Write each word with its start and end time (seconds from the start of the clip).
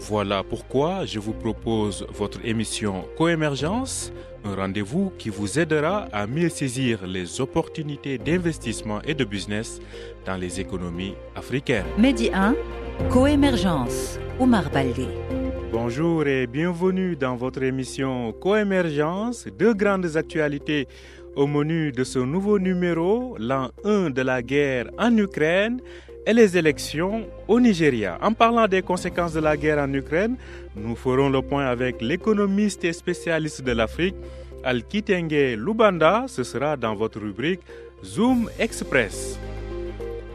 Voilà 0.00 0.42
pourquoi 0.42 1.04
je 1.04 1.18
vous 1.18 1.32
propose 1.32 2.06
votre 2.10 2.44
émission 2.44 3.04
Coémergence, 3.16 4.12
un 4.44 4.54
rendez-vous 4.54 5.12
qui 5.18 5.28
vous 5.28 5.58
aidera 5.58 6.06
à 6.12 6.26
mieux 6.26 6.48
saisir 6.48 7.06
les 7.06 7.40
opportunités 7.40 8.16
d'investissement 8.16 9.02
et 9.02 9.14
de 9.14 9.24
business 9.24 9.80
dans 10.24 10.36
les 10.36 10.60
économies 10.60 11.14
africaines. 11.34 11.84
Medi 11.98 12.30
1, 12.32 12.54
Coémergence, 13.10 14.18
Omar 14.38 14.70
Baldé. 14.70 15.08
Bonjour 15.72 16.26
et 16.26 16.46
bienvenue 16.46 17.16
dans 17.16 17.36
votre 17.36 17.62
émission 17.62 18.32
Coémergence, 18.32 19.46
deux 19.58 19.74
grandes 19.74 20.16
actualités 20.16 20.86
au 21.36 21.46
menu 21.46 21.92
de 21.92 22.04
ce 22.04 22.18
nouveau 22.18 22.58
numéro, 22.58 23.36
l'an 23.38 23.70
1 23.84 24.10
de 24.10 24.22
la 24.22 24.42
guerre 24.42 24.90
en 24.98 25.16
Ukraine 25.16 25.80
et 26.28 26.34
les 26.34 26.58
élections 26.58 27.26
au 27.48 27.58
Nigeria. 27.58 28.18
En 28.20 28.34
parlant 28.34 28.68
des 28.68 28.82
conséquences 28.82 29.32
de 29.32 29.40
la 29.40 29.56
guerre 29.56 29.78
en 29.78 29.90
Ukraine, 29.94 30.36
nous 30.76 30.94
ferons 30.94 31.30
le 31.30 31.40
point 31.40 31.64
avec 31.64 32.02
l'économiste 32.02 32.84
et 32.84 32.92
spécialiste 32.92 33.62
de 33.62 33.72
l'Afrique, 33.72 34.14
Al-Kitenge 34.62 35.56
Lubanda. 35.56 36.26
Ce 36.28 36.44
sera 36.44 36.76
dans 36.76 36.94
votre 36.94 37.18
rubrique 37.18 37.60
Zoom 38.04 38.50
Express. 38.58 39.38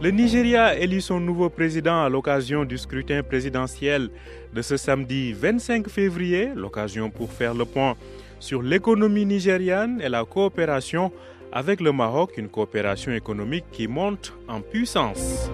Le 0.02 0.10
Nigeria 0.10 0.76
élit 0.78 1.02
son 1.02 1.20
nouveau 1.20 1.50
président 1.50 2.04
à 2.04 2.10
l'occasion 2.10 2.66
du 2.66 2.80
scrutin 2.80 3.22
présidentiel 3.22 4.10
de 4.52 4.62
ce 4.64 4.78
samedi 4.78 5.32
25 5.32 5.88
février, 5.90 6.50
l'occasion 6.56 7.12
pour 7.12 7.32
faire 7.32 7.54
le 7.54 7.66
point 7.66 7.96
sur 8.40 8.64
l'économie 8.64 9.28
nigériane 9.28 10.02
et 10.02 10.10
la 10.10 10.26
coopération 10.26 11.12
avec 11.52 11.82
le 11.82 11.92
Maroc, 11.92 12.32
une 12.38 12.50
coopération 12.50 13.12
économique 13.12 13.66
qui 13.72 13.88
monte 13.88 14.34
en 14.48 14.60
puissance. 14.60 15.52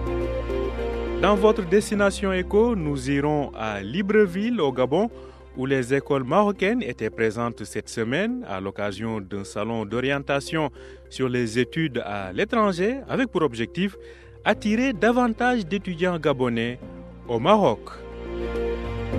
Dans 1.20 1.34
votre 1.34 1.62
destination 1.68 2.32
éco, 2.32 2.74
nous 2.74 3.10
irons 3.10 3.52
à 3.54 3.82
Libreville, 3.82 4.58
au 4.58 4.72
Gabon, 4.72 5.10
où 5.54 5.66
les 5.66 5.92
écoles 5.92 6.24
marocaines 6.24 6.82
étaient 6.82 7.10
présentes 7.10 7.62
cette 7.64 7.90
semaine 7.90 8.42
à 8.48 8.58
l'occasion 8.58 9.20
d'un 9.20 9.44
salon 9.44 9.84
d'orientation 9.84 10.70
sur 11.10 11.28
les 11.28 11.58
études 11.58 12.02
à 12.06 12.32
l'étranger, 12.32 13.00
avec 13.06 13.30
pour 13.30 13.42
objectif 13.42 13.96
attirer 14.46 14.94
davantage 14.94 15.66
d'étudiants 15.66 16.18
gabonais 16.18 16.78
au 17.28 17.38
Maroc. 17.38 17.80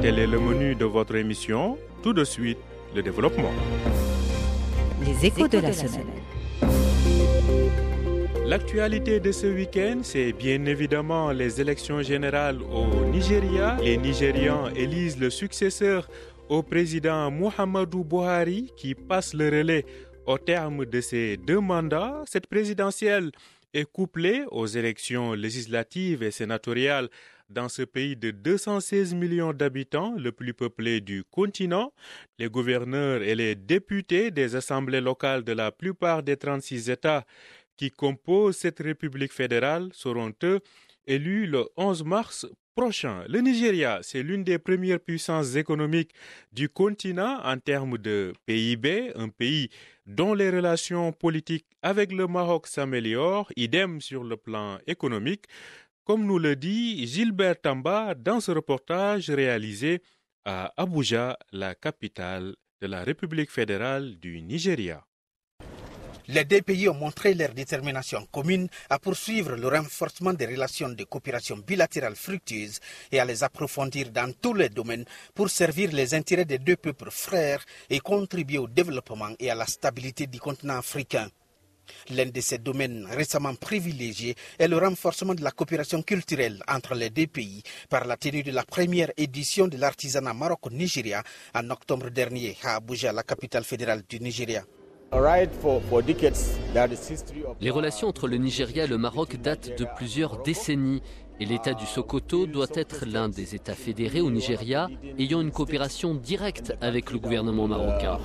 Tel 0.02 0.17
est 0.17 0.25
le 0.25 0.39
menu 0.39 0.73
de 0.73 0.85
votre 0.85 1.16
émission. 1.16 1.77
Tout 2.02 2.13
de 2.13 2.23
suite, 2.23 2.57
le 2.95 3.03
développement. 3.03 3.52
Les 5.05 5.27
échos 5.27 5.47
de 5.47 5.59
la 5.59 5.72
semaine. 5.72 6.20
L'actualité 8.52 9.21
de 9.21 9.31
ce 9.31 9.47
week-end, 9.47 10.02
c'est 10.03 10.33
bien 10.33 10.66
évidemment 10.66 11.31
les 11.31 11.61
élections 11.61 12.02
générales 12.02 12.59
au 12.61 13.05
Nigeria. 13.05 13.77
Les 13.81 13.95
Nigérians 13.95 14.67
élisent 14.75 15.17
le 15.17 15.30
successeur 15.30 16.09
au 16.49 16.61
président 16.61 17.31
Muhammadu 17.31 18.03
Buhari 18.03 18.69
qui 18.75 18.94
passe 18.94 19.33
le 19.33 19.45
relais 19.45 19.85
au 20.25 20.38
terme 20.38 20.85
de 20.85 20.99
ses 20.99 21.38
deux 21.38 21.61
mandats. 21.61 22.23
Cette 22.27 22.47
présidentielle 22.47 23.31
est 23.73 23.89
couplée 23.89 24.44
aux 24.52 24.66
élections 24.67 25.31
législatives 25.31 26.22
et 26.22 26.31
sénatoriales 26.31 27.07
dans 27.49 27.69
ce 27.69 27.83
pays 27.83 28.16
de 28.16 28.31
216 28.31 29.13
millions 29.13 29.53
d'habitants, 29.53 30.13
le 30.17 30.31
plus 30.31 30.53
peuplé 30.53 31.00
du 31.01 31.23
continent. 31.23 31.94
Les 32.40 32.47
gouverneurs 32.50 33.22
et 33.22 33.35
les 33.35 33.56
députés 33.56 34.31
des 34.31 34.56
assemblées 34.56 35.01
locales 35.01 35.44
de 35.44 35.51
la 35.53 35.72
plupart 35.72 36.23
des 36.23 36.38
36 36.38 36.90
États 36.90 37.25
qui 37.78 37.92
composent 37.92 38.58
cette 38.58 38.80
République 38.80 39.34
fédérale 39.34 39.90
seront 39.94 40.34
eux 40.44 40.59
élus 41.08 41.48
le 41.48 41.68
11 41.78 42.04
mars 42.04 42.46
prochain. 42.76 43.24
Le 43.28 43.40
Nigeria, 43.42 44.00
c'est 44.02 44.24
l'une 44.24 44.44
des 44.44 44.58
premières 44.59 45.00
puissances 45.00 45.56
économiques 45.56 46.12
du 46.52 46.70
continent 46.70 47.40
en 47.44 47.58
termes 47.58 47.98
de 47.98 48.34
PIB, 48.46 49.12
un 49.16 49.30
pays 49.30 49.70
dont 50.06 50.34
les 50.34 50.50
relations 50.50 51.12
politiques 51.12 51.66
avec 51.82 52.12
le 52.12 52.28
Maroc 52.28 52.68
s'améliorent, 52.68 53.52
idem 53.56 54.02
sur 54.02 54.24
le 54.24 54.38
plan 54.38 54.78
économique, 54.88 55.46
comme 56.06 56.26
nous 56.26 56.40
le 56.40 56.56
dit 56.56 57.06
Gilbert 57.08 57.59
Tamba 57.62 58.16
dans 58.16 58.40
ce 58.40 58.52
reportage 58.52 59.30
réalisé 59.30 60.02
à 60.46 60.74
Abuja, 60.78 61.38
la 61.52 61.76
capitale 61.76 62.56
de 62.82 62.88
la 62.88 63.03
République 63.03 63.52
fédérale 63.52 64.18
du 64.18 64.42
Nigeria. 64.42 65.06
Les 66.34 66.46
deux 66.46 66.62
pays 66.62 66.88
ont 66.88 66.94
montré 66.94 67.34
leur 67.34 67.50
détermination 67.53 68.25
commune 68.31 68.69
à 68.90 69.00
poursuivre 69.00 69.58
le 69.58 69.68
renforcement 69.68 70.31
des 70.31 70.46
relations 70.46 70.88
de 70.88 71.03
coopération 71.03 71.58
bilatérale 71.58 72.16
fructueuses 72.16 72.80
et 73.12 73.19
à 73.19 73.25
les 73.25 73.44
approfondir 73.44 74.12
dans 74.12 74.31
tous 74.41 74.53
les 74.53 74.70
domaines 74.70 75.03
pour 75.36 75.50
servir 75.50 75.91
les 75.91 76.14
intérêts 76.14 76.46
des 76.46 76.58
deux 76.58 76.78
peuples 76.78 77.12
frères 77.12 77.66
et 77.90 78.00
contribuer 78.00 78.59
au 78.59 78.70
développement 78.70 79.31
et 79.40 79.52
à 79.52 79.56
la 79.56 79.66
stabilité 79.66 80.25
du 80.25 80.40
continent 80.40 80.78
africain. 80.78 81.28
L'un 82.12 82.28
de 82.28 82.40
ces 82.40 82.59
domaines 82.59 83.06
récemment 83.12 83.56
privilégiés 83.56 84.36
est 84.58 84.70
le 84.70 84.78
renforcement 84.78 85.36
de 85.36 85.44
la 85.44 85.52
coopération 85.52 86.02
culturelle 86.02 86.64
entre 86.66 86.96
les 86.96 87.09
deux 87.09 87.28
pays 87.28 87.62
par 87.90 88.06
la 88.06 88.16
tenue 88.16 88.44
de 88.44 88.52
la 88.53 88.64
première 88.64 89.12
édition 89.18 89.68
de 89.68 89.75
l'artisanat 89.75 90.34
maroco-nigéria 90.34 91.24
en 91.53 91.70
octobre 91.72 92.09
dernier 92.09 92.56
à 92.64 92.75
Abuja, 92.78 93.12
la 93.12 93.24
capitale 93.24 93.66
fédérale 93.66 94.03
du 94.08 94.22
Nigeria. 94.22 94.64
Les 97.59 97.69
relations 97.69 98.07
entre 98.07 98.27
le 98.29 98.38
Nigeria 98.38 98.85
et 98.85 98.88
le 98.88 98.97
Maroc 98.97 99.35
datent 99.41 99.77
de 99.77 99.85
plusieurs 99.97 100.41
décennies 100.41 101.01
et 101.41 101.45
l'État 101.45 101.73
du 101.73 101.85
Sokoto 101.85 102.45
doit 102.47 102.67
être 102.75 103.05
l'un 103.05 103.27
des 103.27 103.53
États 103.53 103.75
fédérés 103.75 104.22
au 104.22 104.31
Nigeria 104.31 104.88
ayant 105.19 105.41
une 105.41 105.51
coopération 105.51 106.16
directe 106.16 106.73
avec 106.79 107.11
le 107.11 107.19
gouvernement 107.19 107.67
marocain. 107.67 108.19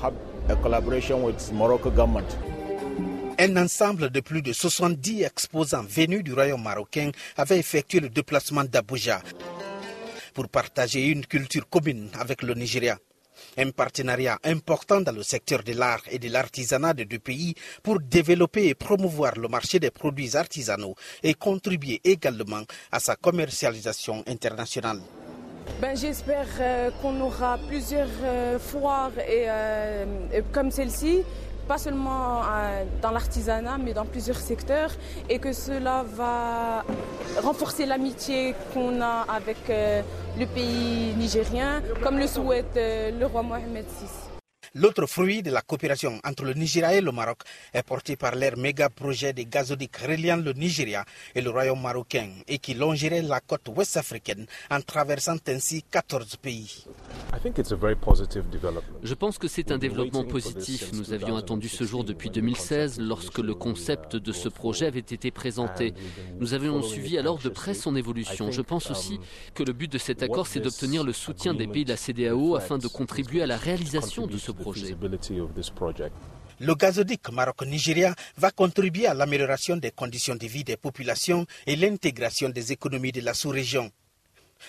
Un 3.39 3.57
ensemble 3.57 4.11
de 4.11 4.21
plus 4.21 4.43
de 4.43 4.53
70 4.53 5.23
exposants 5.25 5.83
venus 5.89 6.23
du 6.23 6.35
royaume 6.35 6.63
marocain 6.63 7.11
avait 7.37 7.59
effectué 7.59 7.99
le 7.99 8.11
déplacement 8.11 8.63
d'Abuja 8.65 9.23
pour 10.35 10.49
partager 10.49 11.09
une 11.09 11.27
culture 11.27 11.69
commune 11.69 12.11
avec 12.21 12.43
le 12.43 12.55
Nigeria. 12.55 12.97
Un 13.59 13.71
partenariat 13.71 14.39
important 14.45 15.01
dans 15.01 15.13
le 15.13 15.23
secteur 15.23 15.63
de 15.63 15.73
l'art 15.73 16.03
et 16.11 16.19
de 16.19 16.29
l'artisanat 16.29 16.93
des 16.95 17.05
deux 17.07 17.19
pays 17.19 17.55
pour 17.83 18.01
développer 18.01 18.67
et 18.69 18.75
promouvoir 18.75 19.35
le 19.37 19.49
marché 19.49 19.79
des 19.81 19.91
produits 19.91 20.37
artisanaux 20.37 20.95
et 21.23 21.35
contribuer 21.35 22.01
également 22.05 22.63
à 22.93 23.01
sa 23.01 23.17
commercialisation 23.17 24.23
internationale. 24.27 25.01
Ben, 25.81 25.97
J'espère 25.97 26.47
euh, 26.61 26.91
qu'on 27.03 27.21
aura 27.21 27.59
plusieurs 27.69 28.09
euh, 28.23 28.59
foires 28.59 29.11
euh, 29.19 30.05
et 30.33 30.43
comme 30.53 30.71
celle-ci 30.71 31.23
pas 31.67 31.79
seulement 31.79 32.43
euh, 32.43 32.85
dans 33.03 33.11
l'artisanat, 33.11 33.79
mais 33.79 33.93
dans 33.93 34.05
plusieurs 34.05 34.39
secteurs, 34.39 34.93
et 35.29 35.39
que 35.39 35.53
cela 35.53 36.05
va 36.15 36.85
renforcer 37.43 37.87
l'amitié 37.87 38.55
qu'on 38.73 39.01
a 39.01 39.27
avec 39.29 39.69
euh, 39.71 40.03
le 40.39 40.47
pays 40.47 41.15
nigérien, 41.17 41.83
comme 42.03 42.19
le 42.19 42.27
souhaite 42.27 42.77
euh, 42.77 43.11
le 43.19 43.27
roi 43.27 43.43
Mohamed 43.43 43.85
VI. 43.85 44.26
L'autre 44.75 45.07
fruit 45.07 45.43
de 45.43 45.51
la 45.51 45.63
coopération 45.63 46.21
entre 46.25 46.45
le 46.45 46.55
Nigeria 46.55 46.95
et 46.95 47.01
le 47.01 47.13
Maroc 47.13 47.39
est 47.73 47.83
porté 47.83 48.17
par 48.17 48.35
leur 48.35 48.57
méga 48.57 48.89
projet 48.89 49.33
de 49.33 49.43
gazoduc 49.43 49.97
reliant 49.97 50.37
le 50.37 50.53
Nigeria 50.53 51.05
et 51.35 51.41
le 51.41 51.51
royaume 51.51 51.81
marocain 51.81 52.29
et 52.49 52.59
qui 52.59 52.75
longerait 52.75 53.23
la 53.23 53.41
côte 53.41 53.69
ouest 53.75 53.97
africaine 53.97 54.47
en 54.71 54.81
traversant 54.81 55.37
ainsi 55.49 55.83
14 55.91 56.37
pays. 56.37 56.85
Je 59.03 59.15
pense 59.15 59.39
que 59.39 59.49
c'est 59.49 59.71
un 59.71 59.79
développement 59.79 60.25
positif. 60.25 60.93
Nous 60.93 61.13
avions 61.13 61.37
attendu 61.37 61.69
ce 61.69 61.85
jour 61.85 62.05
depuis 62.05 62.31
2016 62.31 63.01
lorsque 63.01 63.39
le 63.39 63.55
concept 63.55 64.17
de 64.17 64.33
ce 64.33 64.49
projet 64.49 64.87
avait 64.87 64.99
été 65.01 65.31
présenté. 65.31 65.95
Nous 66.39 66.55
avions 66.55 66.83
suivi 66.83 67.19
alors 67.19 67.39
de 67.39 67.49
près 67.49 67.75
son 67.75 67.97
évolution. 67.97 68.51
Je 68.51 68.63
pense 68.63 68.91
aussi 68.91 69.21
que 69.55 69.63
le 69.63 69.73
but 69.73 69.91
de 69.91 69.99
cet 69.99 70.23
accord, 70.23 70.47
c'est 70.47 70.61
d'obtenir 70.61 71.05
le 71.05 71.13
soutien 71.13 71.55
des 71.55 71.67
pays 71.67 71.85
de 71.85 71.91
la 71.91 71.97
CDAO 71.97 72.57
afin 72.57 72.79
de 72.79 72.89
contribuer 72.89 73.43
à 73.43 73.47
la 73.47 73.57
réalisation 73.57 74.27
de 74.27 74.37
ce 74.39 74.51
projet. 74.51 74.56
Le 76.59 76.75
gazoduc 76.75 77.29
Maroc-Nigeria 77.31 78.15
va 78.39 78.51
contribuer 78.51 79.07
à 79.07 79.15
l'amélioration 79.15 79.77
des 79.77 79.91
conditions 79.91 80.37
de 80.37 80.47
vie 80.47 80.65
des 80.65 80.79
populations 80.79 81.47
et 81.67 81.77
l'intégration 81.77 82.49
des 82.49 82.73
économies 82.73 83.13
de 83.13 83.21
la 83.21 83.35
sous-région. 83.35 83.91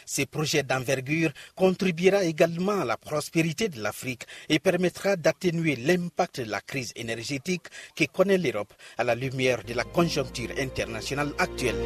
Ces 0.05 0.25
projets 0.25 0.63
d'envergure 0.63 1.31
contribuera 1.55 2.23
également 2.25 2.81
à 2.81 2.85
la 2.85 2.97
prospérité 2.97 3.69
de 3.69 3.81
l'Afrique 3.81 4.23
et 4.49 4.59
permettra 4.59 5.15
d'atténuer 5.15 5.77
l'impact 5.77 6.41
de 6.41 6.51
la 6.51 6.59
crise 6.59 6.91
énergétique 6.95 7.67
que 7.95 8.03
connaît 8.05 8.37
l'Europe 8.37 8.73
à 8.97 9.05
la 9.05 9.15
lumière 9.15 9.63
de 9.63 9.73
la 9.73 9.85
conjoncture 9.85 10.49
internationale 10.57 11.31
actuelle. 11.37 11.77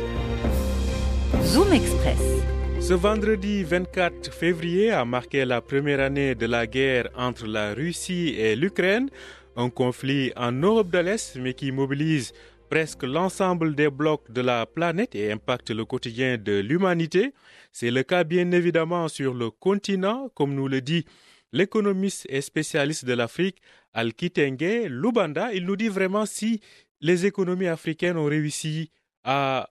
Zoom 1.44 1.72
Express. 1.74 2.61
Ce 2.82 2.96
vendredi 2.96 3.64
24 3.64 4.34
février 4.34 4.92
a 4.92 5.06
marqué 5.06 5.46
la 5.46 5.62
première 5.62 6.00
année 6.00 6.34
de 6.34 6.48
la 6.48 6.66
guerre 6.66 7.10
entre 7.16 7.46
la 7.46 7.76
Russie 7.76 8.30
et 8.30 8.56
l'Ukraine, 8.56 9.10
un 9.56 9.70
conflit 9.70 10.34
en 10.36 10.52
Europe 10.52 10.90
de 10.90 10.98
l'Est 10.98 11.36
mais 11.38 11.54
qui 11.54 11.72
mobilise 11.72 12.34
presque 12.72 13.04
l'ensemble 13.04 13.76
des 13.76 13.90
blocs 13.90 14.32
de 14.32 14.42
la 14.42 14.66
planète 14.66 15.14
et 15.14 15.32
impacte 15.32 15.70
le 15.70 15.86
quotidien 15.86 16.38
de 16.40 16.60
l'humanité. 16.60 17.34
C'est 17.72 17.92
le 17.92 18.02
cas 18.02 18.24
bien 18.24 18.52
évidemment 18.52 19.08
sur 19.08 19.36
le 19.36 19.52
continent, 19.52 20.30
comme 20.34 20.56
nous 20.56 20.68
le 20.68 20.82
dit 20.82 21.06
l'économiste 21.54 22.26
et 22.30 22.42
spécialiste 22.42 23.06
de 23.06 23.14
l'Afrique, 23.14 23.62
Al-Kitenge 23.94 24.88
Lubanda. 24.90 25.54
Il 25.54 25.66
nous 25.66 25.76
dit 25.76 25.90
vraiment 25.90 26.26
si 26.26 26.62
les 27.00 27.28
économies 27.28 27.68
africaines 27.68 28.18
ont 28.18 28.26
réussi 28.26 28.90
à 29.24 29.70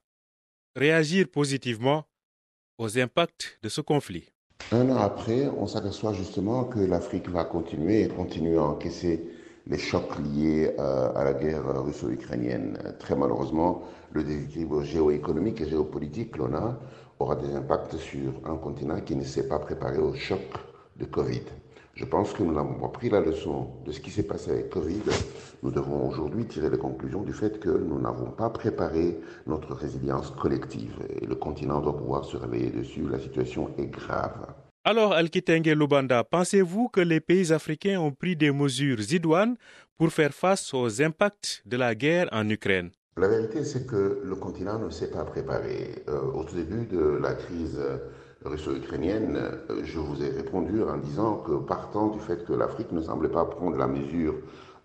réagir 0.77 1.27
positivement 1.29 2.07
aux 2.81 2.99
impacts 2.99 3.59
de 3.63 3.69
ce 3.69 3.83
conflit. 3.83 4.33
Un 4.73 4.89
an 4.89 4.97
après, 4.97 5.49
on 5.59 5.67
s'aperçoit 5.67 6.15
justement 6.15 6.65
que 6.65 6.81
l'Afrique 6.81 7.29
va 7.29 7.45
continuer 7.45 8.03
et 8.03 8.09
continuer 8.09 8.57
à 8.57 8.63
encaisser 8.63 9.23
les 9.67 9.79
chocs 9.79 10.19
liés 10.19 10.75
euh, 10.79 11.13
à 11.15 11.25
la 11.25 11.35
guerre 11.35 11.63
russo-ukrainienne. 11.85 12.79
Très 12.99 13.15
malheureusement, 13.15 13.83
le 14.13 14.25
déséquilibre 14.25 14.83
géoéconomique 14.83 15.61
et 15.61 15.69
géopolitique 15.69 16.33
que 16.33 16.39
l'on 16.39 16.55
a 16.55 16.81
aura 17.19 17.37
des 17.37 17.55
impacts 17.55 17.99
sur 17.99 18.33
un 18.47 18.57
continent 18.57 19.01
qui 19.03 19.15
ne 19.15 19.25
s'est 19.25 19.47
pas 19.47 19.59
préparé 19.59 19.99
au 19.99 20.15
choc 20.15 20.41
de 20.97 21.05
Covid. 21.05 21.43
Je 22.01 22.07
pense 22.07 22.33
que 22.33 22.43
nous 22.43 22.55
n'avons 22.55 22.81
pas 22.81 22.89
pris 22.89 23.11
la 23.11 23.21
leçon 23.21 23.69
de 23.85 23.93
ce 23.93 24.01
qui 24.01 24.11
s'est 24.11 24.23
passé 24.23 24.51
avec 24.53 24.71
Covid. 24.71 25.03
Nous 25.63 25.71
devons 25.71 26.09
aujourd'hui 26.09 26.47
tirer 26.47 26.71
les 26.71 26.79
conclusions 26.79 27.23
du 27.23 27.35
fait 27.35 27.61
que 27.61 27.69
nous 27.69 28.01
n'avons 28.01 28.31
pas 28.31 28.49
préparé 28.49 29.21
notre 29.47 29.75
résilience 29.75 30.31
collective. 30.31 30.95
Et 31.21 31.27
le 31.27 31.35
continent 31.35 31.79
doit 31.83 31.95
pouvoir 31.95 32.25
se 32.25 32.39
réveiller 32.39 32.71
dessus. 32.71 33.07
La 33.07 33.19
situation 33.19 33.69
est 33.77 33.89
grave. 33.89 34.47
Alors, 34.85 35.13
Alkitenge 35.13 35.69
Lubanda, 35.69 36.25
pensez-vous 36.25 36.89
que 36.89 37.03
les 37.03 37.21
pays 37.21 37.53
africains 37.53 38.01
ont 38.01 38.13
pris 38.13 38.35
des 38.35 38.51
mesures 38.51 39.13
idoines 39.13 39.57
pour 39.99 40.09
faire 40.11 40.33
face 40.33 40.73
aux 40.73 41.03
impacts 41.03 41.63
de 41.67 41.77
la 41.77 41.95
guerre 41.95 42.31
en 42.33 42.49
Ukraine? 42.49 42.93
La 43.19 43.29
vérité, 43.29 43.63
c'est 43.63 43.87
que 43.87 44.23
le 44.25 44.37
continent 44.37 44.79
ne 44.79 44.89
s'est 44.89 45.11
pas 45.11 45.25
préparé. 45.25 46.03
Euh, 46.09 46.19
au 46.33 46.45
début 46.45 46.87
de 46.87 47.19
la 47.21 47.35
crise 47.35 47.79
russo-ukrainienne, 48.45 49.37
euh, 49.37 49.83
je 49.85 49.99
vous 49.99 50.23
ai 50.23 50.31
répondu 50.31 50.83
en 50.83 50.97
disant 50.97 51.37
que 51.37 51.53
partant 51.53 52.09
du 52.09 52.21
fait 52.21 52.45
que 52.45 52.53
l'Afrique 52.53 52.93
ne 52.93 53.01
semblait 53.01 53.29
pas 53.29 53.45
prendre 53.45 53.77
la 53.77 53.87
mesure 53.87 54.35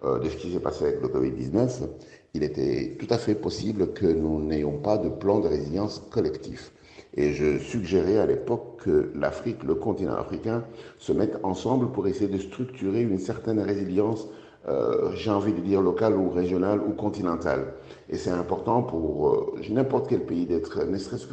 euh, 0.04 0.19
de 0.19 0.30
ce 0.30 0.36
qui 0.36 0.52
s'est 0.52 0.60
passé 0.60 0.86
avec 0.86 1.02
le 1.02 1.07
Covid-19, 1.07 1.88
il 2.34 2.44
était 2.44 2.98
tout 3.00 3.07
à 3.10 3.18
fait 3.18 3.36
possible 3.36 3.94
que 3.94 4.06
nous 4.06 4.44
n'ayons 4.44 4.78
pas 4.80 4.98
de 4.98 5.10
plan 5.10 5.40
de 5.40 5.48
résilience 5.48 6.04
collectif. 6.12 6.74
Et 7.18 7.31
je 7.31 7.60
suggérais 7.60 8.18
à 8.18 8.25
l'époque 8.25 8.81
que 8.84 9.12
l'Afrique, 9.16 9.63
le 9.63 9.75
continent 9.75 10.16
africain, 10.16 10.66
se 10.98 11.13
mettent 11.13 11.40
ensemble 11.44 11.92
pour 11.94 12.07
essayer 12.07 12.28
de 12.28 12.38
structurer 12.38 13.04
une 13.04 13.19
certaine 13.19 13.62
résilience, 13.62 14.28
euh, 14.68 15.12
j'ai 15.14 15.30
envie 15.30 15.54
de 15.54 15.62
dire 15.62 15.82
locale 15.82 16.16
ou 16.16 16.30
régionale 16.30 16.82
ou 16.82 16.94
continentale. 16.94 17.74
Et 18.10 18.18
c'est 18.18 18.32
important 18.32 18.82
pour 18.82 19.30
euh, 19.30 19.56
n'importe 19.70 20.08
quel 20.10 20.26
pays 20.26 20.46
d'être 20.46 20.80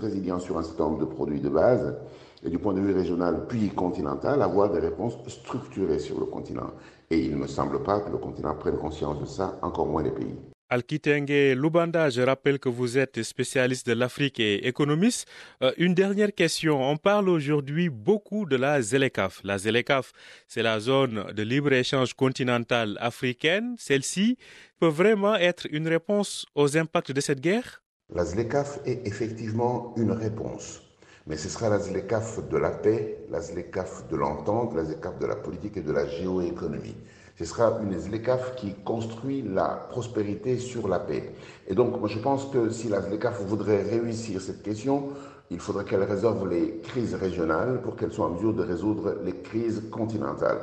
résilient 0.01 0.39
sur 0.39 0.59
un 0.59 0.63
certain 0.63 0.85
nombre 0.85 0.99
de 0.99 1.05
produits 1.07 1.41
de 1.41 1.49
base, 1.49 1.97
et 2.45 2.51
du 2.51 2.59
point 2.59 2.75
de 2.75 2.81
vue 2.81 2.93
régional 2.93 3.47
puis 3.49 3.69
continental, 3.71 4.43
avoir 4.43 4.71
des 4.71 4.81
réponses 4.81 5.17
structurées 5.29 6.01
sur 6.01 6.19
le 6.19 6.27
continent. 6.27 6.71
Et 7.11 7.19
il 7.19 7.33
ne 7.33 7.37
me 7.37 7.47
semble 7.47 7.83
pas 7.83 8.01
que 8.01 8.11
le 8.11 8.19
continent 8.19 8.55
prenne 8.55 8.77
conscience 8.77 9.21
de 9.21 9.27
ça, 9.27 9.59
encore 9.63 9.87
moins 9.87 10.03
les 10.03 10.11
pays. 10.11 10.52
Alkitenge 10.73 11.55
Lubanda, 11.55 12.09
je 12.09 12.23
rappelle 12.23 12.59
que 12.59 12.71
vous 12.71 12.97
êtes 12.97 13.23
spécialiste 13.23 13.87
de 13.87 13.93
l'Afrique 13.93 14.41
et 14.41 14.67
économiste. 14.67 15.29
Euh, 15.63 15.71
une 15.77 15.93
dernière 15.93 16.33
question. 16.35 16.83
On 16.83 16.97
parle 16.97 17.29
aujourd'hui 17.29 17.91
beaucoup 17.91 18.47
de 18.47 18.57
la 18.57 18.81
ZLECAF. 18.81 19.43
La 19.45 19.59
ZLECAF, 19.59 20.13
c'est 20.49 20.63
la 20.63 20.81
zone 20.81 21.31
de 21.35 21.43
libre-échange 21.43 22.15
continentale 22.15 22.97
africaine. 23.03 23.75
Celle-ci 23.79 24.39
peut 24.81 24.87
vraiment 24.89 25.35
être 25.35 25.67
une 25.71 25.89
réponse 25.89 26.47
aux 26.55 26.79
impacts 26.79 27.13
de 27.13 27.21
cette 27.21 27.41
guerre? 27.41 27.83
La 28.15 28.25
ZLECAF 28.25 28.81
est 28.87 29.07
effectivement 29.07 29.93
une 29.99 30.13
réponse. 30.13 30.81
Mais 31.27 31.37
ce 31.37 31.51
sera 31.51 31.69
la 31.69 31.81
ZLECAF 31.81 32.49
de 32.49 32.57
la 32.57 32.71
paix, 32.71 33.19
la 33.29 33.43
ZLECAF 33.43 34.09
de 34.09 34.17
l'entente, 34.17 34.75
la 34.75 34.87
ZLECAF 34.87 35.19
de 35.19 35.27
la 35.27 35.37
politique 35.37 35.77
et 35.77 35.83
de 35.83 35.93
la 35.93 36.07
géoéconomie. 36.07 36.97
Ce 37.39 37.45
sera 37.45 37.79
une 37.83 37.99
ZLECAF 37.99 38.57
qui 38.57 38.75
construit 38.85 39.43
la 39.43 39.87
prospérité 39.91 40.59
sur 40.59 40.87
la 40.89 40.99
paix. 40.99 41.33
Et 41.67 41.75
donc, 41.75 41.99
moi, 41.99 42.09
je 42.09 42.19
pense 42.19 42.47
que 42.47 42.71
si 42.71 42.89
la 42.89 43.01
ZLECAF 43.01 43.43
voudrait 43.43 43.83
réussir 43.83 44.41
cette 44.41 44.63
question, 44.63 45.09
il 45.51 45.59
faudrait 45.59 45.85
qu'elle 45.85 46.03
résolve 46.03 46.49
les 46.49 46.79
crises 46.83 47.15
régionales 47.15 47.81
pour 47.83 47.97
qu'elle 47.97 48.13
soit 48.13 48.27
en 48.27 48.31
mesure 48.31 48.55
de 48.55 48.63
résoudre 48.63 49.17
les 49.25 49.37
crises 49.37 49.83
continentales. 49.91 50.61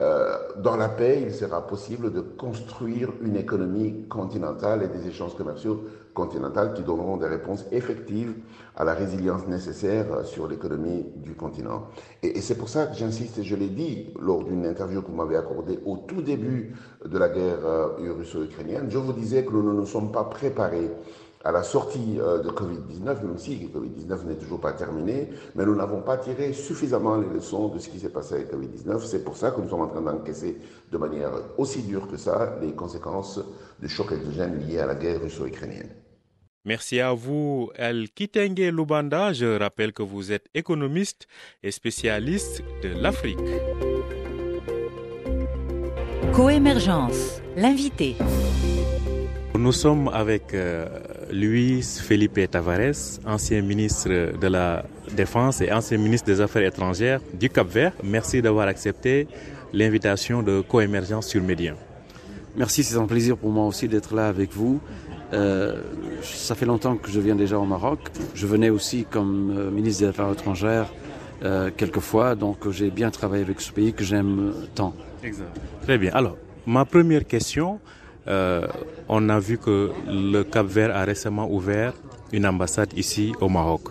Euh, 0.00 0.38
dans 0.56 0.76
la 0.76 0.88
paix, 0.88 1.20
il 1.22 1.34
sera 1.34 1.66
possible 1.66 2.12
de 2.12 2.20
construire 2.20 3.10
une 3.20 3.36
économie 3.36 4.06
continentale 4.08 4.82
et 4.82 4.88
des 4.88 5.06
échanges 5.06 5.34
commerciaux 5.36 5.84
continentaux 6.14 6.72
qui 6.74 6.82
donneront 6.82 7.18
des 7.18 7.26
réponses 7.26 7.66
effectives 7.70 8.34
à 8.76 8.84
la 8.84 8.94
résilience 8.94 9.46
nécessaire 9.46 10.24
sur 10.24 10.48
l'économie 10.48 11.04
du 11.16 11.34
continent. 11.34 11.88
Et, 12.22 12.38
et 12.38 12.40
c'est 12.40 12.56
pour 12.56 12.68
ça 12.68 12.86
que 12.86 12.96
j'insiste, 12.96 13.38
et 13.38 13.42
je 13.42 13.54
l'ai 13.54 13.68
dit 13.68 14.14
lors 14.18 14.42
d'une 14.42 14.64
interview 14.64 15.02
que 15.02 15.08
vous 15.08 15.16
m'avez 15.16 15.36
accordée 15.36 15.78
au 15.84 15.98
tout 15.98 16.22
début 16.22 16.74
de 17.04 17.18
la 17.18 17.28
guerre 17.28 17.64
euh, 17.64 18.12
russo-ukrainienne, 18.16 18.86
je 18.88 18.98
vous 18.98 19.12
disais 19.12 19.44
que 19.44 19.52
nous 19.52 19.62
ne 19.62 19.72
nous 19.72 19.86
sommes 19.86 20.12
pas 20.12 20.24
préparés 20.24 20.90
à 21.44 21.52
la 21.52 21.62
sortie 21.62 22.18
euh, 22.18 22.42
de 22.42 22.50
Covid-19, 22.50 23.04
même 23.22 23.38
si 23.38 23.70
Covid-19 23.74 24.26
n'est 24.26 24.34
toujours 24.34 24.60
pas 24.60 24.72
terminé, 24.72 25.30
mais 25.54 25.64
nous 25.64 25.74
n'avons 25.74 26.02
pas 26.02 26.18
tiré 26.18 26.52
suffisamment 26.52 27.16
les 27.16 27.28
leçons 27.28 27.68
de 27.68 27.78
ce 27.78 27.88
qui 27.88 27.98
s'est 27.98 28.10
passé 28.10 28.34
avec 28.34 28.52
Covid-19. 28.52 29.00
C'est 29.04 29.24
pour 29.24 29.36
ça 29.36 29.50
que 29.50 29.60
nous 29.60 29.68
sommes 29.68 29.80
en 29.82 29.88
train 29.88 30.02
d'encaisser 30.02 30.58
de 30.90 30.98
manière 30.98 31.30
aussi 31.56 31.82
dure 31.82 32.08
que 32.08 32.16
ça 32.16 32.58
les 32.60 32.72
conséquences 32.72 33.40
du 33.80 33.88
choc 33.88 34.12
exogène 34.12 34.58
lié 34.66 34.80
à 34.80 34.86
la 34.86 34.94
guerre 34.94 35.22
russo-ukrainienne. 35.22 35.90
Merci 36.66 37.00
à 37.00 37.14
vous, 37.14 37.70
El 37.74 38.10
Kitenge 38.10 38.70
Lubanda. 38.70 39.32
Je 39.32 39.58
rappelle 39.58 39.94
que 39.94 40.02
vous 40.02 40.30
êtes 40.30 40.46
économiste 40.52 41.26
et 41.62 41.70
spécialiste 41.70 42.62
de 42.82 42.90
l'Afrique. 43.00 43.38
Coémergence, 46.34 47.40
l'invité. 47.56 48.16
Nous 49.58 49.72
sommes 49.72 50.08
avec 50.08 50.54
euh, 50.54 50.86
Luis 51.32 51.82
Felipe 51.82 52.50
Tavares, 52.50 53.18
ancien 53.26 53.60
ministre 53.62 54.08
de 54.08 54.46
la 54.46 54.84
Défense 55.14 55.60
et 55.60 55.72
ancien 55.72 55.98
ministre 55.98 56.26
des 56.26 56.40
Affaires 56.40 56.64
étrangères 56.64 57.20
du 57.34 57.50
Cap-Vert. 57.50 57.92
Merci 58.04 58.40
d'avoir 58.42 58.68
accepté 58.68 59.26
l'invitation 59.72 60.42
de 60.42 60.60
Coémergence 60.60 61.26
sur 61.26 61.42
Médien. 61.42 61.74
Merci, 62.56 62.84
c'est 62.84 62.96
un 62.96 63.06
plaisir 63.06 63.36
pour 63.36 63.50
moi 63.50 63.66
aussi 63.66 63.88
d'être 63.88 64.14
là 64.14 64.28
avec 64.28 64.52
vous. 64.52 64.80
Euh, 65.32 65.82
ça 66.22 66.54
fait 66.54 66.66
longtemps 66.66 66.96
que 66.96 67.10
je 67.10 67.20
viens 67.20 67.36
déjà 67.36 67.58
au 67.58 67.66
Maroc. 67.66 68.00
Je 68.34 68.46
venais 68.46 68.70
aussi 68.70 69.04
comme 69.04 69.54
euh, 69.56 69.70
ministre 69.70 70.04
des 70.04 70.08
Affaires 70.08 70.32
étrangères 70.32 70.88
quelquefois, 71.78 72.34
donc 72.34 72.68
j'ai 72.68 72.90
bien 72.90 73.10
travaillé 73.10 73.42
avec 73.42 73.62
ce 73.62 73.72
pays 73.72 73.94
que 73.94 74.04
j'aime 74.04 74.52
tant. 74.74 74.92
Exact. 75.24 75.48
Très 75.80 75.96
bien. 75.96 76.10
Alors, 76.12 76.36
ma 76.66 76.84
première 76.84 77.26
question, 77.26 77.80
euh, 78.28 78.66
on 79.08 79.28
a 79.28 79.38
vu 79.38 79.58
que 79.58 79.90
le 80.06 80.42
Cap 80.42 80.66
Vert 80.66 80.94
a 80.94 81.04
récemment 81.04 81.50
ouvert 81.50 81.94
une 82.32 82.46
ambassade 82.46 82.92
ici 82.96 83.32
au 83.40 83.48
Maroc. 83.48 83.88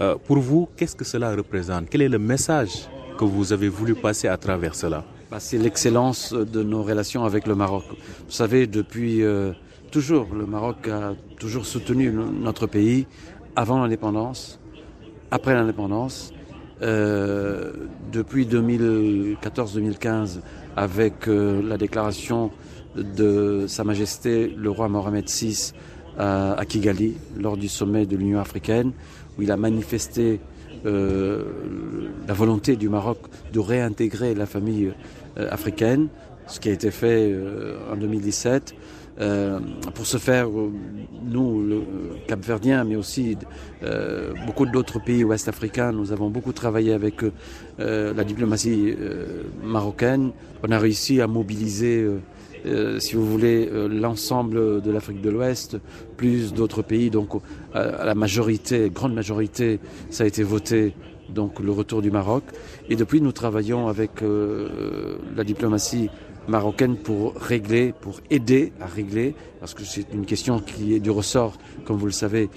Euh, 0.00 0.16
pour 0.16 0.38
vous, 0.38 0.68
qu'est-ce 0.76 0.96
que 0.96 1.04
cela 1.04 1.34
représente? 1.34 1.88
Quel 1.90 2.02
est 2.02 2.08
le 2.08 2.18
message 2.18 2.88
que 3.18 3.24
vous 3.24 3.52
avez 3.52 3.68
voulu 3.68 3.94
passer 3.94 4.28
à 4.28 4.36
travers 4.36 4.74
cela? 4.74 5.04
Bah, 5.30 5.40
C'est 5.40 5.58
l'excellence 5.58 6.32
de 6.32 6.62
nos 6.62 6.82
relations 6.82 7.24
avec 7.24 7.46
le 7.46 7.54
Maroc. 7.54 7.84
Vous 7.88 8.30
savez, 8.32 8.66
depuis 8.66 9.22
euh, 9.22 9.52
toujours, 9.90 10.28
le 10.34 10.46
Maroc 10.46 10.88
a 10.88 11.12
toujours 11.38 11.66
soutenu 11.66 12.10
notre 12.12 12.66
pays 12.66 13.06
avant 13.56 13.80
l'indépendance, 13.82 14.58
après 15.30 15.54
l'indépendance. 15.54 16.32
Depuis 18.12 18.44
2014-2015, 18.44 20.40
avec 20.76 21.26
la 21.28 21.76
déclaration 21.78 22.50
de 22.96 23.66
Sa 23.68 23.84
Majesté 23.84 24.54
le 24.56 24.70
roi 24.70 24.88
Mohamed 24.88 25.28
VI 25.28 25.72
à, 26.18 26.54
à 26.54 26.64
Kigali 26.64 27.14
lors 27.38 27.56
du 27.56 27.68
sommet 27.68 28.06
de 28.06 28.16
l'Union 28.16 28.40
africaine, 28.40 28.92
où 29.38 29.42
il 29.42 29.50
a 29.50 29.56
manifesté 29.56 30.40
euh, 30.84 31.44
la 32.26 32.34
volonté 32.34 32.76
du 32.76 32.88
Maroc 32.88 33.18
de 33.52 33.60
réintégrer 33.60 34.34
la 34.34 34.46
famille 34.46 34.92
euh, 35.38 35.48
africaine, 35.50 36.08
ce 36.46 36.60
qui 36.60 36.68
a 36.68 36.72
été 36.72 36.90
fait 36.90 37.30
euh, 37.32 37.76
en 37.92 37.96
2017. 37.96 38.74
Euh, 39.20 39.60
pour 39.94 40.06
ce 40.06 40.16
faire, 40.16 40.48
nous, 40.48 41.62
le 41.62 41.82
Cap-Verdien, 42.26 42.84
mais 42.84 42.96
aussi 42.96 43.36
euh, 43.82 44.32
beaucoup 44.46 44.64
d'autres 44.64 44.98
pays 45.02 45.22
ouest-africains, 45.22 45.92
nous 45.92 46.12
avons 46.12 46.30
beaucoup 46.30 46.52
travaillé 46.52 46.92
avec 46.94 47.22
euh, 47.22 48.14
la 48.14 48.24
diplomatie 48.24 48.94
marocaine. 49.62 50.32
On 50.66 50.70
a 50.72 50.78
réussi 50.78 51.20
à 51.20 51.26
mobiliser 51.26 52.06
si 52.98 53.14
vous 53.14 53.26
voulez, 53.26 53.68
l'ensemble 53.88 54.80
de 54.80 54.90
l'Afrique 54.90 55.20
de 55.20 55.30
l'Ouest, 55.30 55.78
plus 56.16 56.52
d'autres 56.52 56.82
pays. 56.82 57.10
Donc, 57.10 57.30
à 57.74 58.04
la 58.04 58.14
majorité, 58.14 58.90
grande 58.90 59.14
majorité, 59.14 59.80
ça 60.10 60.24
a 60.24 60.26
été 60.26 60.42
voté. 60.42 60.94
Donc, 61.28 61.60
le 61.60 61.70
retour 61.70 62.02
du 62.02 62.10
Maroc. 62.10 62.44
Et 62.88 62.96
depuis, 62.96 63.20
nous 63.20 63.32
travaillons 63.32 63.88
avec 63.88 64.22
la 65.36 65.44
diplomatie 65.44 66.10
marocaine 66.48 66.96
pour 66.96 67.34
régler, 67.36 67.94
pour 68.00 68.20
aider 68.28 68.72
à 68.80 68.86
régler, 68.86 69.36
parce 69.60 69.74
que 69.74 69.84
c'est 69.84 70.12
une 70.12 70.26
question 70.26 70.58
qui 70.58 70.92
est 70.92 70.98
du 70.98 71.10
ressort, 71.10 71.56
comme 71.84 71.96
vous 71.98 72.06
le 72.06 72.12
savez, 72.12 72.50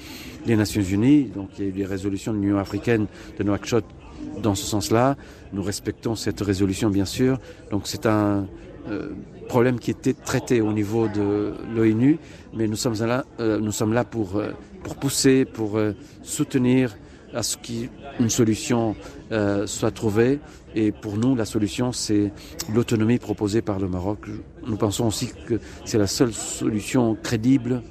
des 0.48 0.56
Nations 0.56 0.82
Unies. 0.82 1.26
Donc 1.26 1.50
il 1.58 1.64
y 1.64 1.68
a 1.68 1.70
eu 1.70 1.72
des 1.72 1.86
résolutions 1.86 2.34
de 2.34 2.40
l'Union 2.40 2.58
africaine 2.58 3.06
de 3.38 3.44
Nouakchott 3.44 3.86
dans 4.42 4.56
ce 4.56 4.66
sens-là. 4.66 5.18
Nous 5.54 5.62
respectons 5.62 6.16
cette 6.16 6.42
résolution, 6.42 6.90
bien 6.90 7.06
sûr. 7.06 7.38
Donc 7.70 7.84
c'est 7.86 8.08
un 8.08 8.48
euh, 8.90 9.10
problème 9.48 9.80
qui 9.80 9.92
était 9.92 10.14
traité 10.14 10.62
au 10.62 10.74
niveau 10.74 11.08
de 11.08 11.54
l'ONU, 11.76 12.20
mais 12.54 12.68
nous 12.68 12.76
sommes 12.76 12.96
là, 13.00 13.26
euh, 13.40 13.60
nous 13.60 13.72
sommes 13.72 13.94
là 13.94 14.04
pour, 14.04 14.38
euh, 14.38 14.52
pour 14.84 14.96
pousser, 14.96 15.46
pour 15.46 15.80
soutenir 16.24 16.96
à 17.34 17.44
ce 17.44 17.58
qu'une 17.58 18.30
solution 18.30 18.96
soit 19.66 19.92
trouvée 19.92 20.40
et 20.76 20.92
pour 20.92 21.18
nous, 21.18 21.36
la 21.36 21.46
solution, 21.46 21.92
c'est 21.92 22.32
l'autonomie 22.74 23.18
proposée 23.18 23.62
par 23.62 23.80
le 23.80 23.88
Maroc. 23.88 24.20
Nous 24.68 24.78
pensons 24.78 25.08
aussi 25.08 25.30
que 25.48 25.60
c'est 25.86 25.98
la 25.98 26.08
seule 26.08 26.34
solution 26.34 27.16
crédible 27.22 27.82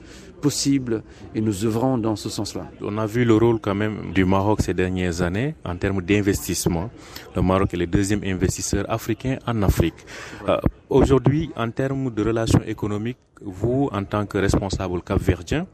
possible 0.45 1.03
et 1.35 1.41
nous 1.41 1.65
œuvrons 1.65 1.97
dans 1.97 2.17
ce 2.17 2.29
sens-là. 2.29 2.65
On 2.83 2.99
a 2.99 3.07
vu 3.07 3.25
le 3.25 3.35
rôle 3.35 3.59
quand 3.61 3.75
même 3.75 4.13
du 4.13 4.27
Maroc 4.27 4.59
ces 4.61 4.75
dernières 4.75 5.23
années 5.23 5.55
en 5.65 5.75
termes 5.77 6.03
d'investissement. 6.03 6.91
Le 7.35 7.41
Maroc 7.41 7.73
est 7.73 7.79
le 7.79 7.87
deuxième 7.87 8.23
investisseur 8.23 8.85
africain 8.91 9.39
en 9.47 9.63
Afrique. 9.63 9.95
Euh, 10.47 10.59
aujourd'hui, 10.95 11.51
en 11.57 11.71
termes 11.71 12.11
de 12.15 12.23
relations 12.23 12.63
économiques, 12.67 13.19
vous, 13.43 13.89
en 13.93 14.05
tant 14.05 14.27
que 14.27 14.39
responsable 14.39 15.03
capverdien, 15.03 15.67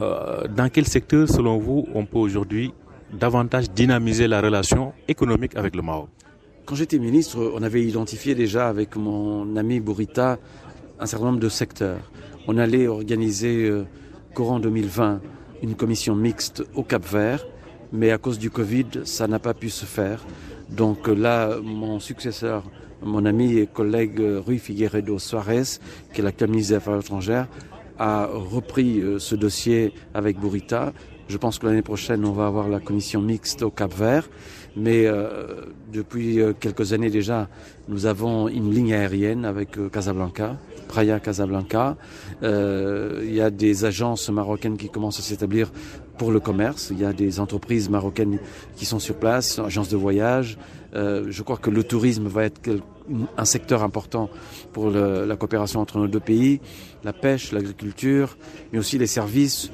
euh, 0.00 0.46
dans 0.48 0.68
quel 0.68 0.86
secteur, 0.86 1.28
selon 1.28 1.58
vous, 1.58 1.86
on 1.94 2.04
peut 2.04 2.18
aujourd'hui 2.18 2.72
davantage 3.12 3.70
dynamiser 3.70 4.28
la 4.28 4.40
relation 4.40 4.92
économique 5.08 5.56
avec 5.56 5.74
le 5.74 5.82
Maroc? 5.82 6.08
Quand 6.66 6.74
j'étais 6.74 6.98
ministre, 6.98 7.52
on 7.54 7.62
avait 7.62 7.84
identifié 7.84 8.34
déjà 8.34 8.68
avec 8.68 8.96
mon 8.96 9.56
ami 9.56 9.80
Bourita 9.80 10.38
un 11.00 11.06
certain 11.06 11.26
nombre 11.26 11.40
de 11.40 11.48
secteurs. 11.48 12.10
On 12.46 12.58
allait 12.58 12.86
organiser 12.86 13.68
euh, 13.68 13.84
courant 14.34 14.60
2020 14.60 15.20
une 15.62 15.74
commission 15.74 16.14
mixte 16.14 16.64
au 16.74 16.82
Cap 16.82 17.04
Vert, 17.06 17.46
mais 17.92 18.10
à 18.10 18.18
cause 18.18 18.38
du 18.38 18.50
Covid, 18.50 18.86
ça 19.04 19.26
n'a 19.26 19.38
pas 19.38 19.54
pu 19.54 19.70
se 19.70 19.86
faire. 19.86 20.24
Donc 20.68 21.08
euh, 21.08 21.14
là, 21.14 21.56
mon 21.62 21.98
successeur, 21.98 22.64
mon 23.02 23.24
ami 23.24 23.58
et 23.58 23.66
collègue 23.66 24.20
euh, 24.20 24.40
Rui 24.44 24.58
Figueredo 24.58 25.18
Suarez, 25.18 25.78
qui 26.12 26.20
est 26.20 26.24
l'actuel 26.24 26.50
ministre 26.50 26.70
des 26.70 26.76
Affaires 26.76 27.00
étrangères, 27.00 27.48
a 27.98 28.26
repris 28.26 29.02
ce 29.18 29.34
dossier 29.34 29.94
avec 30.12 30.38
Bourita. 30.38 30.92
Je 31.28 31.38
pense 31.38 31.58
que 31.58 31.66
l'année 31.66 31.82
prochaine, 31.82 32.24
on 32.24 32.32
va 32.32 32.46
avoir 32.46 32.68
la 32.68 32.78
commission 32.78 33.20
mixte 33.20 33.62
au 33.62 33.70
Cap 33.70 33.92
Vert. 33.94 34.28
Mais 34.76 35.06
euh, 35.06 35.62
depuis 35.90 36.38
euh, 36.38 36.52
quelques 36.52 36.92
années 36.92 37.08
déjà, 37.08 37.48
nous 37.88 38.04
avons 38.04 38.46
une 38.46 38.72
ligne 38.72 38.92
aérienne 38.92 39.46
avec 39.46 39.78
euh, 39.78 39.88
Casablanca, 39.88 40.56
Praia 40.86 41.18
Casablanca. 41.18 41.96
il 42.42 43.34
y 43.34 43.40
a 43.40 43.50
des 43.50 43.84
agences 43.86 44.28
marocaines 44.28 44.76
qui 44.76 44.90
commencent 44.90 45.18
à 45.18 45.22
s'établir 45.22 45.72
pour 46.18 46.30
le 46.30 46.40
commerce. 46.40 46.88
Il 46.90 47.00
y 47.00 47.06
a 47.06 47.14
des 47.14 47.40
entreprises 47.40 47.88
marocaines 47.88 48.38
qui 48.76 48.84
sont 48.84 48.98
sur 48.98 49.16
place, 49.16 49.58
agences 49.58 49.88
de 49.88 49.96
voyage. 49.96 50.58
Je 50.94 51.42
crois 51.42 51.56
que 51.56 51.70
le 51.70 51.84
tourisme 51.84 52.26
va 52.26 52.44
être 52.44 52.60
un 53.36 53.44
secteur 53.44 53.82
important 53.82 54.30
pour 54.72 54.90
la 54.90 55.36
coopération 55.36 55.80
entre 55.80 55.98
nos 55.98 56.08
deux 56.08 56.20
pays. 56.20 56.60
La 57.04 57.12
pêche, 57.12 57.52
l'agriculture, 57.52 58.36
mais 58.72 58.78
aussi 58.78 58.98
les 58.98 59.06
services 59.06 59.70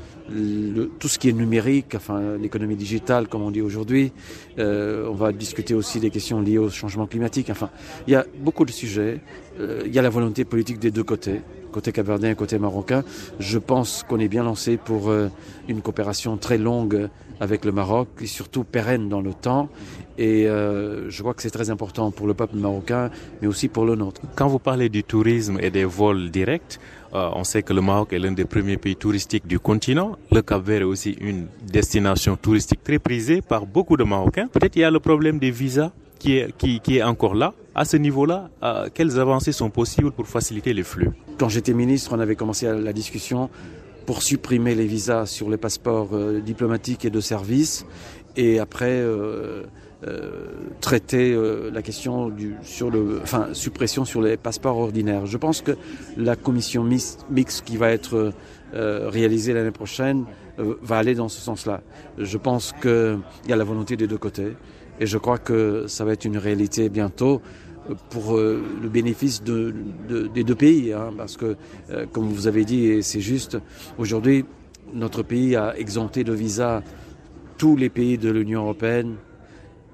tout 0.99 1.09
ce 1.09 1.19
qui 1.19 1.29
est 1.29 1.33
numérique, 1.33 1.95
enfin 1.95 2.37
l'économie 2.37 2.77
digitale 2.77 3.29
comme 3.29 3.43
on 3.43 3.51
dit 3.51 3.61
aujourd'hui. 3.61 4.13
Euh, 4.59 5.09
on 5.09 5.15
va 5.15 5.33
discuter 5.33 5.75
aussi 5.75 6.01
des 6.01 6.11
questions 6.11 6.41
liées 6.41 6.59
au 6.59 6.71
changement 6.71 7.07
climatique. 7.07 7.51
Enfin, 7.51 7.71
il 8.07 8.13
y 8.13 8.17
a 8.17 8.25
beaucoup 8.39 8.65
de 8.65 8.71
sujets. 8.71 9.21
Euh, 9.61 9.83
il 9.85 9.95
y 9.95 9.99
a 9.99 10.03
la 10.03 10.11
volonté 10.11 10.45
politique 10.45 10.79
des 10.79 10.91
deux 10.91 11.05
côtés, 11.05 11.43
côté 11.73 11.91
capverdien 11.91 12.31
et 12.31 12.35
côté 12.37 12.59
marocain. 12.59 13.03
Je 13.41 13.59
pense 13.59 14.05
qu'on 14.09 14.21
est 14.21 14.29
bien 14.29 14.45
lancé 14.45 14.77
pour 14.77 15.11
euh, 15.11 15.29
une 15.69 15.81
coopération 15.81 16.37
très 16.37 16.59
longue 16.59 17.09
avec 17.41 17.65
le 17.65 17.73
Maroc 17.73 18.09
et 18.21 18.27
surtout 18.27 18.63
pérenne 18.63 19.09
dans 19.09 19.21
le 19.21 19.35
temps. 19.35 19.69
Et 20.19 20.45
je 20.45 21.21
crois 21.23 21.35
que 21.35 21.43
c'est 21.43 21.51
très 21.51 21.71
important 21.71 22.13
pour 22.13 22.29
le 22.29 22.35
peuple 22.35 22.57
marocain, 22.57 23.11
mais 23.41 23.49
aussi 23.49 23.67
pour 23.67 23.85
le 23.85 23.97
nôtre. 23.97 24.21
Quand 24.37 24.47
vous 24.47 24.61
parlez 24.61 24.89
du 24.89 25.03
tourisme 25.03 25.59
et 25.61 25.71
des 25.71 25.85
vols 25.85 26.31
directs, 26.31 26.79
euh, 27.15 27.29
on 27.35 27.45
sait 27.45 27.63
que 27.63 27.75
le 27.75 27.83
Maroc 27.83 28.13
est 28.13 28.19
l'un 28.19 28.33
des 28.33 28.47
premiers 28.47 28.79
pays 28.79 28.97
touristiques 28.97 29.47
du 29.47 29.59
continent. 29.59 30.17
Le 30.31 30.41
Cap-Vert 30.41 30.81
est 30.81 30.85
aussi 30.85 31.11
une 31.21 31.47
destination 31.63 32.37
touristique 32.37 32.83
très 32.83 32.99
prisée 32.99 33.43
par 33.43 33.67
beaucoup 33.67 33.99
de 33.99 34.05
Marocains. 34.05 34.49
Peut-être 34.49 34.77
il 34.77 34.81
y 34.81 34.85
a 34.85 34.91
le 34.91 35.01
problème 35.01 35.39
des 35.39 35.51
visas 35.51 35.93
qui 36.23 36.97
est, 36.97 37.03
encore 37.03 37.35
là. 37.35 37.55
À 37.75 37.85
ce 37.85 37.97
niveau-là, 37.97 38.51
euh, 38.63 38.89
quelles 38.93 39.19
avancées 39.19 39.53
sont 39.53 39.71
possibles 39.71 40.13
pour 40.13 40.27
faciliter 40.27 40.73
les 40.73 40.83
flux? 40.83 41.11
Quand 41.39 41.49
j'étais 41.49 41.73
ministre, 41.73 42.13
on 42.15 42.21
avait 42.21 42.37
commencé 42.37 42.67
la 42.67 42.93
discussion 42.93 43.51
pour 44.07 44.23
supprimer 44.23 44.75
les 44.75 44.87
visas 44.87 45.27
sur 45.27 45.49
les 45.51 45.57
passeports 45.57 46.11
euh, 46.13 46.41
diplomatiques 46.41 47.05
et 47.05 47.11
de 47.11 47.21
service. 47.21 47.87
Et 48.37 48.59
après, 48.59 48.91
euh, 48.91 49.65
traiter 50.81 51.37
la 51.73 51.83
question 51.83 52.29
du, 52.29 52.57
sur 52.63 52.91
le, 52.91 53.21
enfin, 53.23 53.49
suppression 53.53 54.05
sur 54.05 54.23
les 54.23 54.37
passeports 54.37 54.79
ordinaires. 54.79 55.27
Je 55.27 55.37
pense 55.37 55.61
que 55.61 55.73
la 56.17 56.35
commission 56.35 56.83
mixte 56.83 57.65
qui 57.65 57.77
va 57.77 57.91
être 57.91 58.33
réalisée 58.73 59.53
l'année 59.53 59.71
prochaine 59.71 60.25
va 60.59 60.97
aller 60.97 61.15
dans 61.15 61.29
ce 61.29 61.41
sens-là. 61.41 61.83
Je 62.19 62.37
pense 62.39 62.73
qu'il 62.81 63.19
y 63.49 63.53
a 63.53 63.57
la 63.57 63.65
volonté 63.65 63.97
des 63.97 64.09
deux 64.09 64.19
côtés 64.19 64.55
et 65.01 65.07
je 65.07 65.19
crois 65.19 65.39
que 65.39 65.87
ça 65.89 66.05
va 66.05 66.13
être 66.13 66.25
une 66.25 66.39
réalité 66.39 66.89
bientôt 66.89 67.41
pour 68.11 68.37
le 68.37 68.89
bénéfice 68.89 69.43
de, 69.43 69.75
de, 70.09 70.29
des 70.29 70.45
deux 70.45 70.55
pays, 70.55 70.93
hein, 70.93 71.11
parce 71.17 71.37
que, 71.37 71.57
comme 72.13 72.29
vous 72.29 72.47
avez 72.47 72.65
dit, 72.65 72.87
et 72.87 73.03
c'est 73.03 73.21
juste, 73.21 73.59
aujourd'hui, 73.99 74.45
notre 74.95 75.23
pays 75.23 75.57
a 75.57 75.77
exempté 75.77 76.23
de 76.23 76.33
visa 76.33 76.83
tous 77.59 77.77
les 77.77 77.89
pays 77.89 78.19
de 78.19 78.31
l'Union 78.31 78.63
européenne, 78.63 79.17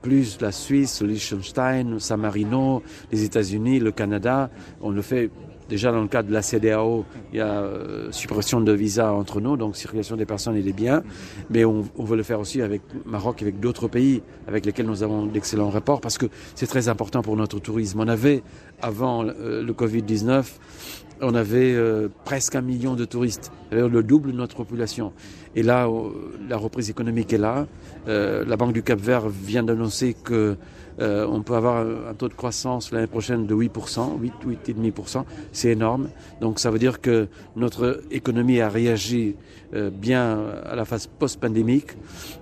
plus 0.02 0.40
la 0.40 0.52
Suisse, 0.52 1.02
le 1.02 1.08
Liechtenstein, 1.08 1.98
San 1.98 2.20
Marino, 2.20 2.82
les 3.12 3.24
États-Unis, 3.24 3.80
le 3.80 3.90
Canada. 3.90 4.50
On 4.80 4.90
le 4.90 5.02
fait 5.02 5.30
déjà 5.68 5.92
dans 5.92 6.02
le 6.02 6.08
cadre 6.08 6.28
de 6.28 6.34
la 6.34 6.42
CDAO, 6.42 7.04
il 7.32 7.38
y 7.38 7.40
a 7.40 7.60
euh, 7.60 8.10
suppression 8.12 8.60
de 8.60 8.72
visa 8.72 9.12
entre 9.12 9.40
nous, 9.40 9.56
donc 9.56 9.76
circulation 9.76 10.16
des 10.16 10.26
personnes 10.26 10.56
et 10.56 10.62
des 10.62 10.72
biens. 10.72 11.02
Mais 11.50 11.64
on, 11.64 11.84
veut 11.98 12.16
le 12.16 12.22
faire 12.22 12.40
aussi 12.40 12.62
avec 12.62 12.82
Maroc, 13.04 13.42
avec 13.42 13.60
d'autres 13.60 13.88
pays 13.88 14.22
avec 14.46 14.64
lesquels 14.64 14.86
nous 14.86 15.02
avons 15.02 15.26
d'excellents 15.26 15.70
rapports, 15.70 16.00
parce 16.00 16.18
que 16.18 16.26
c'est 16.54 16.66
très 16.66 16.88
important 16.88 17.22
pour 17.22 17.36
notre 17.36 17.58
tourisme. 17.58 18.00
On 18.00 18.08
avait, 18.08 18.42
avant 18.80 19.24
euh, 19.24 19.62
le 19.62 19.72
Covid-19, 19.72 20.44
on 21.20 21.34
avait 21.34 21.74
euh, 21.74 22.08
presque 22.24 22.54
un 22.54 22.62
million 22.62 22.94
de 22.94 23.04
touristes, 23.04 23.52
le 23.70 24.02
double 24.02 24.32
de 24.32 24.36
notre 24.36 24.56
population. 24.56 25.12
Et 25.54 25.62
là, 25.62 25.88
la 26.48 26.56
reprise 26.56 26.90
économique 26.90 27.32
est 27.32 27.38
là. 27.38 27.66
Euh, 28.06 28.44
la 28.46 28.56
Banque 28.56 28.72
du 28.72 28.82
Cap 28.82 29.00
Vert 29.00 29.28
vient 29.28 29.62
d'annoncer 29.62 30.14
que 30.14 30.56
euh, 31.00 31.26
on 31.30 31.42
peut 31.42 31.54
avoir 31.54 31.86
un, 31.86 32.14
taux 32.14 32.28
de 32.28 32.34
croissance 32.34 32.90
l'année 32.92 33.06
prochaine 33.06 33.46
de 33.46 33.54
8%, 33.54 34.20
8, 34.20 34.32
8,5%. 34.66 35.24
C'est 35.52 35.70
énorme. 35.70 36.08
Donc 36.40 36.58
ça 36.58 36.70
veut 36.70 36.78
dire 36.78 37.00
que 37.00 37.28
notre 37.56 38.02
économie 38.10 38.60
a 38.60 38.68
réagi 38.68 39.36
bien 39.92 40.40
à 40.64 40.74
la 40.74 40.86
phase 40.86 41.06
post-pandémique 41.06 41.90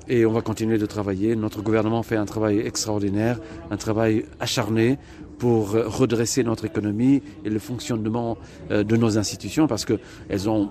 et 0.08 0.24
on 0.24 0.32
va 0.32 0.42
continuer 0.42 0.78
de 0.78 0.86
travailler. 0.86 1.34
Notre 1.34 1.60
gouvernement 1.60 2.02
fait 2.02 2.16
un 2.16 2.24
travail 2.24 2.60
extraordinaire, 2.60 3.40
un 3.70 3.76
travail 3.76 4.24
acharné 4.38 4.98
pour 5.38 5.70
redresser 5.70 6.42
notre 6.44 6.64
économie 6.64 7.22
et 7.44 7.50
le 7.50 7.58
fonctionnement 7.58 8.38
euh, 8.70 8.84
de 8.84 8.96
nos 8.96 9.18
institutions 9.18 9.66
parce 9.66 9.84
qu'elles 9.84 10.48
ont 10.48 10.70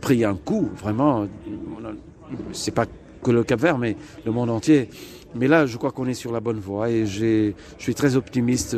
pris 0.00 0.24
un 0.24 0.34
coup, 0.34 0.68
vraiment. 0.76 1.26
C'est 2.52 2.74
pas 2.74 2.86
que 3.22 3.30
le 3.30 3.42
Cap 3.44 3.60
Vert, 3.60 3.78
mais 3.78 3.96
le 4.24 4.32
monde 4.32 4.50
entier. 4.50 4.88
Mais 5.34 5.48
là, 5.48 5.66
je 5.66 5.76
crois 5.76 5.90
qu'on 5.90 6.06
est 6.06 6.14
sur 6.14 6.30
la 6.30 6.38
bonne 6.38 6.60
voie 6.60 6.90
et 6.90 7.06
je 7.06 7.52
suis 7.78 7.94
très 7.94 8.14
optimiste 8.14 8.76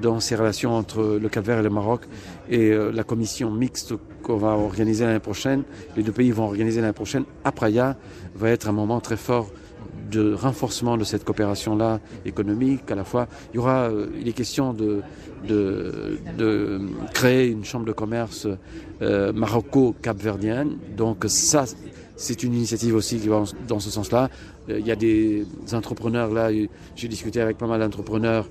dans 0.00 0.20
ces 0.20 0.36
relations 0.36 0.72
entre 0.72 1.18
le 1.20 1.28
Cap 1.28 1.44
Vert 1.44 1.58
et 1.58 1.62
le 1.62 1.70
Maroc 1.70 2.02
et 2.48 2.70
euh, 2.70 2.92
la 2.92 3.02
commission 3.02 3.50
mixte 3.50 3.94
qu'on 4.22 4.36
va 4.36 4.50
organiser 4.50 5.04
l'année 5.04 5.18
prochaine. 5.18 5.64
Les 5.96 6.04
deux 6.04 6.12
pays 6.12 6.30
vont 6.30 6.44
organiser 6.44 6.80
l'année 6.80 6.92
prochaine 6.92 7.24
à 7.42 7.50
Praia 7.50 7.96
va 8.36 8.50
être 8.50 8.68
un 8.68 8.72
moment 8.72 9.00
très 9.00 9.16
fort 9.16 9.50
de 10.10 10.32
renforcement 10.34 10.96
de 10.96 11.04
cette 11.04 11.24
coopération-là 11.24 12.00
économique. 12.24 12.90
À 12.90 12.94
la 12.94 13.04
fois, 13.04 13.28
il 13.52 13.56
y 13.56 13.58
aura, 13.58 13.90
il 14.20 14.28
est 14.28 14.32
question 14.32 14.72
de, 14.72 15.02
de, 15.48 16.18
de 16.36 16.80
créer 17.14 17.48
une 17.48 17.64
chambre 17.64 17.86
de 17.86 17.92
commerce 17.92 18.46
maroco-capverdienne. 19.00 20.76
Donc 20.96 21.24
ça, 21.28 21.64
c'est 22.16 22.42
une 22.42 22.54
initiative 22.54 22.94
aussi 22.94 23.18
qui 23.18 23.28
va 23.28 23.44
dans 23.68 23.80
ce 23.80 23.90
sens-là. 23.90 24.30
Il 24.68 24.86
y 24.86 24.90
a 24.90 24.96
des 24.96 25.46
entrepreneurs 25.72 26.32
là, 26.32 26.50
j'ai 26.96 27.08
discuté 27.08 27.40
avec 27.40 27.58
pas 27.58 27.66
mal 27.66 27.80
d'entrepreneurs 27.80 28.48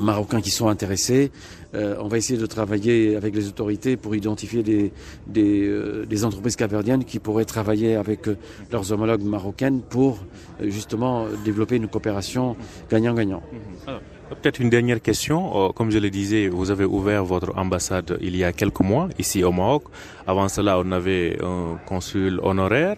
marocains 0.00 0.40
qui 0.40 0.50
sont 0.50 0.68
intéressés. 0.68 1.30
Euh, 1.74 1.96
on 2.00 2.08
va 2.08 2.16
essayer 2.16 2.38
de 2.38 2.46
travailler 2.46 3.16
avec 3.16 3.34
les 3.34 3.48
autorités 3.48 3.96
pour 3.96 4.14
identifier 4.14 4.62
des, 4.62 4.92
des, 5.26 5.66
euh, 5.66 6.06
des 6.06 6.24
entreprises 6.24 6.56
capverdiennes 6.56 7.04
qui 7.04 7.18
pourraient 7.18 7.44
travailler 7.44 7.96
avec 7.96 8.28
euh, 8.28 8.36
leurs 8.72 8.92
homologues 8.92 9.22
marocaines 9.22 9.82
pour 9.82 10.18
justement 10.60 11.26
développer 11.44 11.76
une 11.76 11.88
coopération 11.88 12.56
gagnant-gagnant. 12.90 13.42
Mhm. 13.52 13.98
Peut-être 14.42 14.58
une 14.58 14.70
dernière 14.70 15.00
question. 15.00 15.72
Comme 15.72 15.92
je 15.92 15.98
le 15.98 16.10
disais, 16.10 16.48
vous 16.48 16.72
avez 16.72 16.84
ouvert 16.84 17.24
votre 17.24 17.56
ambassade 17.56 18.18
il 18.20 18.36
y 18.36 18.42
a 18.42 18.52
quelques 18.52 18.80
mois 18.80 19.08
ici 19.20 19.44
au 19.44 19.52
Maroc. 19.52 19.84
Avant 20.26 20.48
cela, 20.48 20.80
on 20.80 20.90
avait 20.90 21.38
un 21.40 21.78
consul 21.86 22.40
honoraire, 22.42 22.96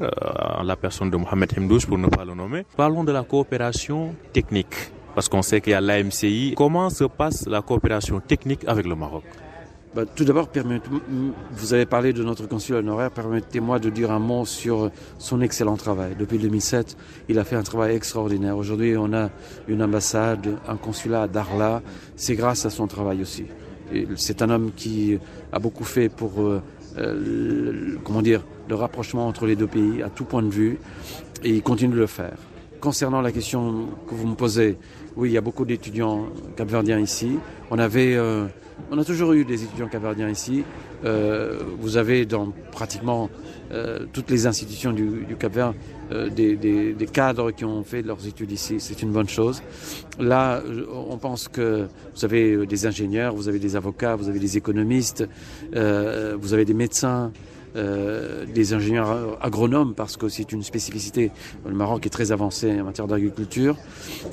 la 0.65 0.77
personne 0.77 1.11
de 1.11 1.19
Mohamed 1.19 1.53
Himdouche 1.55 1.85
pour 1.85 1.99
ne 1.99 2.07
pas 2.07 2.25
le 2.25 2.33
nommer. 2.33 2.65
Parlons 2.79 3.05
de 3.05 3.13
la 3.13 3.25
coopération 3.25 4.15
technique 4.33 4.75
parce 5.19 5.29
qu'on 5.29 5.43
sait 5.43 5.61
qu'il 5.61 5.73
y 5.73 5.75
a 5.75 5.81
l'AMCI. 5.81 6.55
Comment 6.57 6.91
se 6.91 7.03
passe 7.03 7.49
la 7.49 7.61
coopération 7.61 8.21
technique 8.21 8.61
avec 8.69 8.87
le 8.87 8.95
Maroc? 8.95 9.25
Bah, 9.93 10.05
tout 10.07 10.23
d'abord, 10.23 10.49
vous 11.51 11.75
avez 11.75 11.87
parlé 11.87 12.13
de 12.13 12.23
notre 12.23 12.47
consul 12.47 12.77
honoraire. 12.77 13.11
Permettez-moi 13.11 13.81
de 13.81 13.91
dire 13.91 14.13
un 14.13 14.21
mot 14.21 14.45
sur 14.45 14.93
son 15.19 15.41
excellent 15.41 15.77
travail. 15.77 16.15
Depuis 16.17 16.39
2007, 16.39 16.97
il 17.29 17.41
a 17.41 17.43
fait 17.43 17.57
un 17.57 17.65
travail 17.65 17.97
extraordinaire. 17.97 18.57
Aujourd'hui, 18.57 18.97
on 18.97 19.13
a 19.13 19.31
une 19.67 19.83
ambassade, 19.83 20.57
un 20.69 20.77
consulat 20.77 21.23
à 21.23 21.27
Darla. 21.27 21.83
C'est 22.15 22.37
grâce 22.37 22.65
à 22.65 22.71
son 22.71 22.87
travail 22.87 23.21
aussi. 23.21 23.47
C'est 24.15 24.41
un 24.41 24.51
homme 24.51 24.71
qui 24.77 25.19
a 25.51 25.59
beaucoup 25.59 25.83
fait 25.83 26.09
pour, 26.09 26.43
euh, 26.43 26.63
euh, 26.97 27.97
comment 28.05 28.23
dire, 28.23 28.45
le 28.69 28.77
rapprochement 28.77 29.27
entre 29.27 29.47
les 29.47 29.57
deux 29.57 29.67
pays 29.67 30.01
à 30.01 30.11
tout 30.11 30.27
point 30.27 30.45
de 30.45 30.51
vue, 30.51 30.79
et 31.43 31.51
il 31.51 31.63
continue 31.63 31.95
de 31.95 31.99
le 31.99 32.07
faire. 32.07 32.37
Concernant 32.81 33.21
la 33.21 33.33
question 33.33 33.89
que 34.09 34.15
vous 34.15 34.29
me 34.29 34.37
posez, 34.37 34.79
oui, 35.19 35.31
il 35.31 35.33
y 35.33 35.37
a 35.37 35.41
beaucoup 35.41 35.65
d'étudiants 35.65 36.27
capverdiens 36.57 37.01
ici. 37.01 37.39
On 37.73 37.79
avait, 37.81 38.15
euh, 38.15 38.47
on 38.93 38.99
a 38.99 39.05
toujours 39.05 39.33
eu 39.33 39.45
des 39.45 39.65
étudiants 39.65 39.89
capverdiens 39.89 40.29
ici. 40.29 40.63
Euh, 41.05 41.59
vous 41.81 41.97
avez 41.97 42.25
dans 42.25 42.53
pratiquement 42.71 43.29
euh, 43.73 44.07
toutes 44.13 44.31
les 44.31 44.47
institutions 44.47 44.93
du, 44.93 45.27
Cap-Vert 45.37 45.75
des, 46.31 46.95
cadres 47.13 47.51
qui 47.51 47.65
ont 47.65 47.83
fait 47.83 48.03
leurs 48.03 48.29
études 48.29 48.53
ici. 48.53 48.77
C'est 48.79 49.03
une 49.03 49.11
bonne 49.11 49.29
chose. 49.29 49.61
Là, 50.21 50.63
on 51.11 51.19
pense 51.19 51.49
que 51.49 51.89
vous 52.15 52.25
avez 52.25 52.65
des 52.65 52.87
ingénieurs, 52.87 53.35
vous 53.35 53.49
avez 53.49 53.59
des 53.59 53.75
avocats, 53.75 54.15
vous 54.15 54.29
avez 54.29 54.39
des 54.39 54.57
économistes, 54.57 55.29
vous 55.73 56.55
avez 56.55 56.65
des 56.65 56.75
médecins. 56.75 57.33
Euh, 57.77 58.47
des 58.47 58.73
ingénieurs 58.73 59.39
agronomes 59.43 59.95
parce 59.95 60.17
que 60.17 60.29
c'est 60.29 60.53
une 60.53 60.63
spécificité. 60.63 61.31
Le 61.67 61.75
Maroc 61.75 62.07
est 62.07 62.11
très 62.11 62.33
avancé 62.33 62.71
en 62.81 62.85
matière 62.85 63.07
d'agriculture 63.07 63.77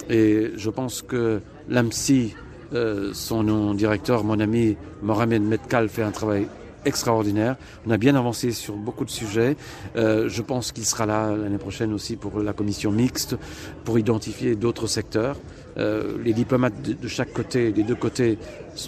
et 0.10 0.52
je 0.56 0.70
pense 0.70 1.02
que 1.02 1.42
l'AMSI, 1.68 2.34
euh, 2.74 3.12
son 3.14 3.74
directeur, 3.74 4.24
mon 4.24 4.40
ami 4.40 4.78
Mohamed 5.02 5.42
Medkal, 5.42 5.90
fait 5.90 6.02
un 6.02 6.12
travail 6.12 6.48
extraordinaire. 6.86 7.58
On 7.86 7.92
a 7.92 7.98
bien 7.98 8.16
avancé 8.16 8.52
sur 8.52 8.76
beaucoup 8.76 9.06
de 9.06 9.10
sujets. 9.10 9.58
Euh, 9.96 10.30
je 10.30 10.42
pense 10.42 10.72
qu'il 10.72 10.86
sera 10.86 11.06
là 11.06 11.36
l'année 11.36 11.58
prochaine 11.58 11.94
aussi 11.94 12.16
pour 12.16 12.40
la 12.40 12.54
commission 12.54 12.92
mixte, 12.92 13.36
pour 13.84 14.00
identifier 14.00 14.56
d'autres 14.56 14.88
secteurs. 14.88 15.38
Euh, 15.78 16.18
les 16.24 16.34
diplomates 16.34 16.82
de, 16.82 17.08
chaque 17.08 17.34
côté, 17.34 17.72
des 17.72 17.84
deux 17.84 17.96
côtés, 17.96 18.38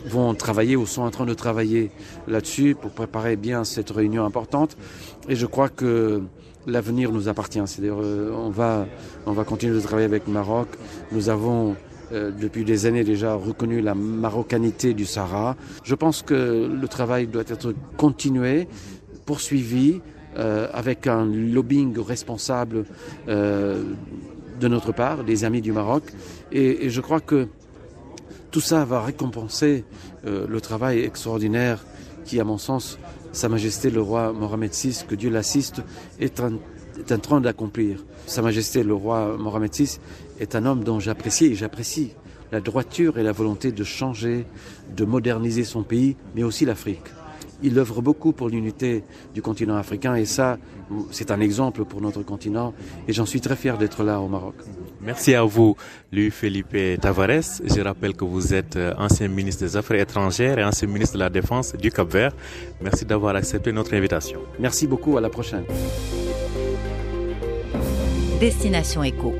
vont 0.06 0.34
travailler 0.34 0.76
ou 0.76 0.86
sont 0.86 1.02
en 1.02 1.12
train 1.12 1.26
de 1.26 1.34
travailler 1.34 1.92
là-dessus 2.28 2.76
pour 2.76 2.92
préparer 2.92 3.36
bien 3.36 3.64
cette 3.64 3.90
réunion 3.90 4.26
importante. 4.26 4.78
Et 5.28 5.36
je 5.36 5.46
crois 5.46 5.70
que 5.70 6.22
l'avenir 6.66 7.12
nous 7.12 7.28
appartient. 7.28 7.62
C'est-à-dire, 7.66 7.98
euh, 8.02 8.32
on 8.34 8.50
va, 8.50 8.86
on 9.26 9.34
va 9.34 9.44
continuer 9.44 9.76
de 9.76 9.82
travailler 9.82 10.06
avec 10.06 10.28
le 10.28 10.34
Maroc. 10.34 10.70
Nous 11.12 11.30
avons 11.30 11.76
euh, 12.14 12.32
depuis 12.32 12.64
des 12.64 12.86
années 12.86 13.04
déjà 13.04 13.34
reconnu 13.34 13.82
la 13.82 13.94
marocanité 13.94 14.94
du 14.94 15.06
Sahara. 15.06 15.58
Je 15.84 15.96
pense 15.96 16.22
que 16.22 16.70
le 16.74 16.88
travail 16.88 17.28
doit 17.28 17.44
être 17.48 17.74
continué, 17.98 18.68
poursuivi, 19.26 20.02
avec 20.72 21.08
un 21.08 21.26
lobbying 21.26 21.98
responsable 21.98 22.86
de 24.60 24.68
notre 24.68 24.92
part, 24.92 25.24
des 25.24 25.44
amis 25.44 25.62
du 25.62 25.72
Maroc. 25.72 26.04
Et, 26.52 26.90
je 26.90 27.02
crois 27.02 27.20
que 27.20 27.48
tout 28.52 28.62
ça 28.62 28.86
va 28.86 29.02
récompenser 29.02 29.84
euh, 30.26 30.48
le 30.48 30.62
travail 30.62 31.00
extraordinaire 31.00 31.84
qui, 32.26 32.40
à 32.40 32.44
mon 32.44 32.58
sens, 32.58 32.98
Sa 33.32 33.50
Majesté 33.50 33.90
le 33.90 34.02
roi 34.02 34.34
Mohamed 34.34 34.72
VI, 34.74 35.04
que 35.08 35.16
Dieu 35.16 35.30
l'assiste, 35.30 35.82
est 36.20 36.40
en, 36.40 36.54
est 37.00 37.12
en 37.12 37.20
train 37.20 37.42
d'accomplir. 37.42 38.04
Sa 38.26 38.42
Majesté 38.42 38.84
le 38.84 38.94
roi 38.94 39.38
Mohamed 39.38 39.74
VI 39.74 40.00
est 40.40 40.56
un 40.56 40.66
homme 40.66 40.84
dont 40.84 41.00
j'apprécie 41.00 41.46
et 41.46 41.56
j'apprécie 41.56 42.14
la 42.52 42.62
droiture 42.62 43.18
et 43.18 43.24
la 43.24 43.32
volonté 43.32 43.72
de 43.72 43.84
changer, 43.84 44.46
de 44.96 45.06
moderniser 45.06 45.64
son 45.64 45.84
pays, 45.84 46.16
mais 46.36 46.44
aussi 46.44 46.66
l'Afrique. 46.66 47.04
Il 47.64 47.78
œuvre 47.80 48.02
beaucoup 48.02 48.32
pour 48.32 48.50
l'unité 48.50 49.04
du 49.34 49.42
continent 49.42 49.76
africain 49.78 50.16
et 50.16 50.26
ça, 50.26 50.58
c'est 51.12 51.32
un 51.32 51.40
exemple 51.40 51.86
pour 51.86 52.02
notre 52.02 52.24
continent 52.24 52.74
et 53.08 53.14
j'en 53.14 53.26
suis 53.26 53.42
très 53.42 53.56
fier 53.56 53.78
d'être 53.78 54.04
là 54.04 54.20
au 54.20 54.28
Maroc. 54.28 54.56
Merci 55.02 55.34
à 55.36 55.44
vous, 55.44 55.76
Louis 56.12 56.30
Felipe 56.32 56.78
Tavares. 57.02 57.62
Je 57.64 57.82
rappelle 57.82 58.16
que 58.16 58.26
vous 58.26 58.54
êtes 58.54 58.76
euh, 58.76 58.94
ancien 58.98 59.28
ministre 59.28 59.64
des 59.64 59.76
Affaires 59.76 60.00
étrangères 60.00 60.60
et 60.60 60.64
ancien 60.64 60.88
ministre 60.88 61.16
de 61.16 61.20
la 61.20 61.30
Défense 61.30 61.76
du 61.76 61.92
Cap-Vert. 61.92 62.34
Merci 62.82 63.06
d'avoir 63.06 63.36
accepté 63.36 63.72
notre 63.72 63.94
invitation. 63.94 64.40
Merci 64.60 64.88
beaucoup, 64.88 65.18
à 65.18 65.22
la 65.22 65.30
prochaine. 65.30 65.64
Destination 68.40 69.04
Éco. 69.04 69.34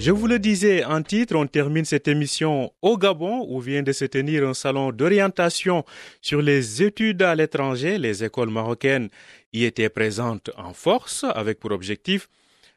Je 0.00 0.12
vous 0.12 0.28
le 0.28 0.38
disais 0.38 0.84
en 0.84 1.02
titre, 1.02 1.34
on 1.34 1.48
termine 1.48 1.84
cette 1.84 2.06
émission 2.06 2.72
au 2.82 2.96
Gabon 2.96 3.44
où 3.48 3.58
vient 3.60 3.82
de 3.82 3.90
se 3.90 4.04
tenir 4.04 4.48
un 4.48 4.54
salon 4.54 4.92
d'orientation 4.92 5.84
sur 6.22 6.40
les 6.40 6.84
études 6.84 7.20
à 7.22 7.34
l'étranger. 7.34 7.98
Les 7.98 8.22
écoles 8.22 8.48
marocaines 8.50 9.08
y 9.52 9.64
étaient 9.64 9.88
présentes 9.88 10.50
en 10.56 10.72
force 10.72 11.24
avec 11.34 11.58
pour 11.58 11.72
objectif 11.72 12.28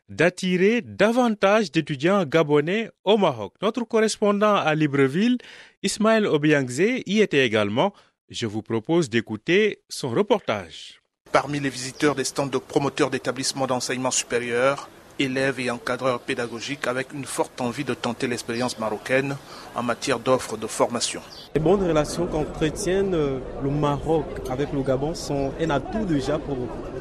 d'attirer 0.09 0.81
davantage 0.81 1.71
d'étudiants 1.71 2.25
gabonais 2.25 2.89
au 3.03 3.17
Maroc. 3.17 3.53
Notre 3.61 3.83
correspondant 3.83 4.55
à 4.55 4.73
Libreville, 4.73 5.37
Ismaël 5.83 6.25
Obiangze, 6.25 7.03
y 7.05 7.21
était 7.21 7.45
également. 7.45 7.93
Je 8.29 8.47
vous 8.47 8.63
propose 8.63 9.09
d'écouter 9.11 9.83
son 9.89 10.09
reportage. 10.09 11.01
Parmi 11.31 11.59
les 11.59 11.69
visiteurs 11.69 12.15
des 12.15 12.23
stands 12.23 12.47
de 12.47 12.57
promoteurs 12.57 13.11
d'établissements 13.11 13.67
d'enseignement 13.67 14.11
supérieur, 14.11 14.89
élèves 15.23 15.59
et 15.59 15.71
encadreurs 15.71 16.19
pédagogiques 16.19 16.87
avec 16.87 17.13
une 17.13 17.25
forte 17.25 17.61
envie 17.61 17.83
de 17.83 17.93
tenter 17.93 18.27
l'expérience 18.27 18.77
marocaine 18.79 19.37
en 19.75 19.83
matière 19.83 20.19
d'offres 20.19 20.57
de 20.57 20.67
formation. 20.67 21.21
Les 21.55 21.61
bonnes 21.61 21.85
relations 21.87 22.27
qu'entretiennent 22.27 23.11
le 23.11 23.69
Maroc 23.69 24.25
avec 24.49 24.71
le 24.73 24.81
Gabon 24.81 25.13
sont 25.15 25.51
un 25.59 25.69
atout 25.69 26.05
déjà 26.05 26.39
pour 26.39 26.57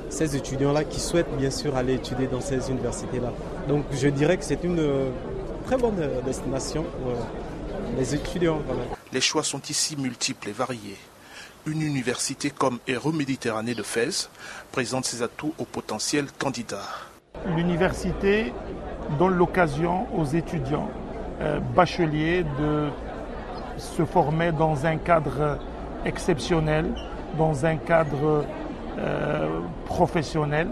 ces 0.08 0.36
étudiants-là 0.36 0.84
qui 0.84 1.00
souhaitent 1.00 1.36
bien 1.36 1.50
sûr 1.50 1.76
aller 1.76 1.94
étudier 1.94 2.26
dans 2.26 2.40
ces 2.40 2.70
universités-là. 2.70 3.32
Donc 3.68 3.84
je 3.92 4.08
dirais 4.08 4.36
que 4.36 4.44
c'est 4.44 4.64
une 4.64 4.82
très 5.66 5.76
bonne 5.76 6.00
destination 6.24 6.82
pour 6.82 7.12
les 7.96 8.14
étudiants. 8.14 8.60
Les 9.12 9.20
choix 9.20 9.42
sont 9.42 9.62
ici 9.68 9.96
multiples 9.96 10.48
et 10.48 10.52
variés. 10.52 10.98
Une 11.66 11.82
université 11.82 12.50
comme 12.50 12.78
Méditerranée 13.12 13.74
de 13.74 13.82
Fès 13.82 14.30
présente 14.72 15.04
ses 15.04 15.22
atouts 15.22 15.52
aux 15.58 15.64
potentiels 15.64 16.26
candidats. 16.38 16.88
L'université 17.46 18.52
donne 19.18 19.34
l'occasion 19.34 20.06
aux 20.16 20.24
étudiants 20.24 20.88
euh, 21.40 21.58
bacheliers 21.74 22.44
de 22.58 22.88
se 23.78 24.04
former 24.04 24.52
dans 24.52 24.86
un 24.86 24.98
cadre 24.98 25.58
exceptionnel, 26.04 26.86
dans 27.38 27.64
un 27.64 27.76
cadre 27.76 28.44
euh, 28.98 29.60
professionnel. 29.86 30.68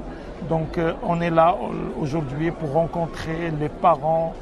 Donc 0.48 0.78
euh, 0.78 0.92
on 1.02 1.20
est 1.20 1.31
là 1.31 1.57
aujourd'hui 1.98 2.50
pour 2.50 2.72
rencontrer 2.72 3.50
les 3.59 3.68
parents, 3.68 4.35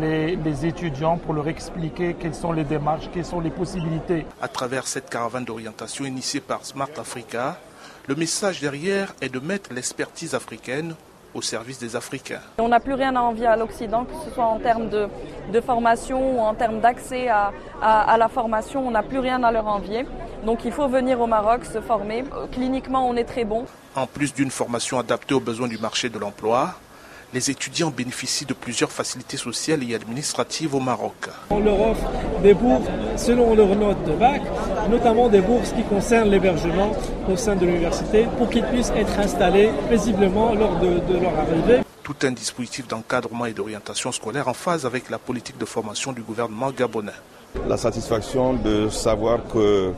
les, 0.00 0.36
les, 0.36 0.66
étudiants 0.66 1.18
pour 1.18 1.34
leur 1.34 1.48
expliquer 1.48 2.14
quelles 2.14 2.34
sont 2.34 2.52
les 2.52 2.64
démarches, 2.64 3.10
quelles 3.12 3.24
sont 3.24 3.40
les 3.40 3.50
possibilités. 3.50 4.24
À 4.40 4.48
travers 4.48 4.86
cette 4.86 5.10
caravane 5.10 5.44
d'orientation 5.44 6.04
initiée 6.04 6.40
par 6.40 6.64
Smart 6.64 6.88
Africa, 6.98 7.58
le 8.08 8.14
message 8.14 8.60
derrière 8.60 9.14
est 9.20 9.28
de 9.28 9.38
mettre 9.38 9.72
l'expertise 9.72 10.34
africaine 10.34 10.94
au 11.34 11.42
service 11.42 11.78
des 11.78 11.96
Africains. 11.96 12.40
On 12.58 12.68
n'a 12.68 12.80
plus 12.80 12.94
rien 12.94 13.14
à 13.16 13.20
envier 13.20 13.46
à 13.46 13.56
l'Occident, 13.56 14.04
que 14.04 14.14
ce 14.24 14.34
soit 14.34 14.44
en 14.44 14.58
termes 14.58 14.88
de, 14.88 15.08
de 15.52 15.60
formation 15.60 16.36
ou 16.36 16.40
en 16.40 16.54
termes 16.54 16.80
d'accès 16.80 17.28
à, 17.28 17.52
à, 17.82 18.12
à, 18.12 18.16
la 18.16 18.28
formation, 18.28 18.86
on 18.86 18.90
n'a 18.92 19.02
plus 19.02 19.18
rien 19.18 19.42
à 19.42 19.50
leur 19.52 19.66
envier. 19.66 20.06
Donc 20.46 20.64
il 20.64 20.72
faut 20.72 20.88
venir 20.88 21.20
au 21.20 21.26
Maroc 21.26 21.64
se 21.64 21.80
former. 21.80 22.24
Cliniquement, 22.52 23.08
on 23.08 23.16
est 23.16 23.24
très 23.24 23.44
bon. 23.44 23.66
En 23.96 24.06
plus 24.06 24.32
d'une 24.34 24.50
formation 24.50 24.98
adaptée 24.98 25.34
aux 25.34 25.40
besoins 25.40 25.68
du 25.68 25.78
marché 25.78 26.08
de 26.08 26.18
l'emploi, 26.18 26.74
Les 27.34 27.50
étudiants 27.50 27.90
bénéficient 27.90 28.44
de 28.44 28.54
plusieurs 28.54 28.92
facilités 28.92 29.36
sociales 29.36 29.82
et 29.82 29.96
administratives 29.96 30.72
au 30.72 30.78
Maroc. 30.78 31.14
On 31.50 31.58
leur 31.58 31.80
offre 31.80 32.08
des 32.44 32.54
bourses 32.54 32.86
selon 33.16 33.56
leur 33.56 33.74
note 33.74 34.04
de 34.04 34.12
bac, 34.12 34.40
notamment 34.88 35.28
des 35.28 35.40
bourses 35.40 35.72
qui 35.72 35.82
concernent 35.82 36.30
l'hébergement 36.30 36.92
au 37.28 37.36
sein 37.36 37.56
de 37.56 37.66
l'université 37.66 38.28
pour 38.38 38.48
qu'ils 38.50 38.62
puissent 38.62 38.92
être 38.96 39.18
installés 39.18 39.70
paisiblement 39.88 40.54
lors 40.54 40.78
de, 40.78 41.00
de 41.12 41.18
leur 41.20 41.36
arrivée 41.36 41.80
tout 42.04 42.14
un 42.22 42.32
dispositif 42.32 42.86
d'encadrement 42.86 43.46
et 43.46 43.54
d'orientation 43.54 44.12
scolaire 44.12 44.46
en 44.46 44.52
phase 44.52 44.84
avec 44.84 45.08
la 45.08 45.18
politique 45.18 45.56
de 45.56 45.64
formation 45.64 46.12
du 46.12 46.20
gouvernement 46.20 46.70
gabonais. 46.70 47.12
La 47.66 47.78
satisfaction 47.78 48.52
de 48.52 48.90
savoir 48.90 49.38
que 49.52 49.90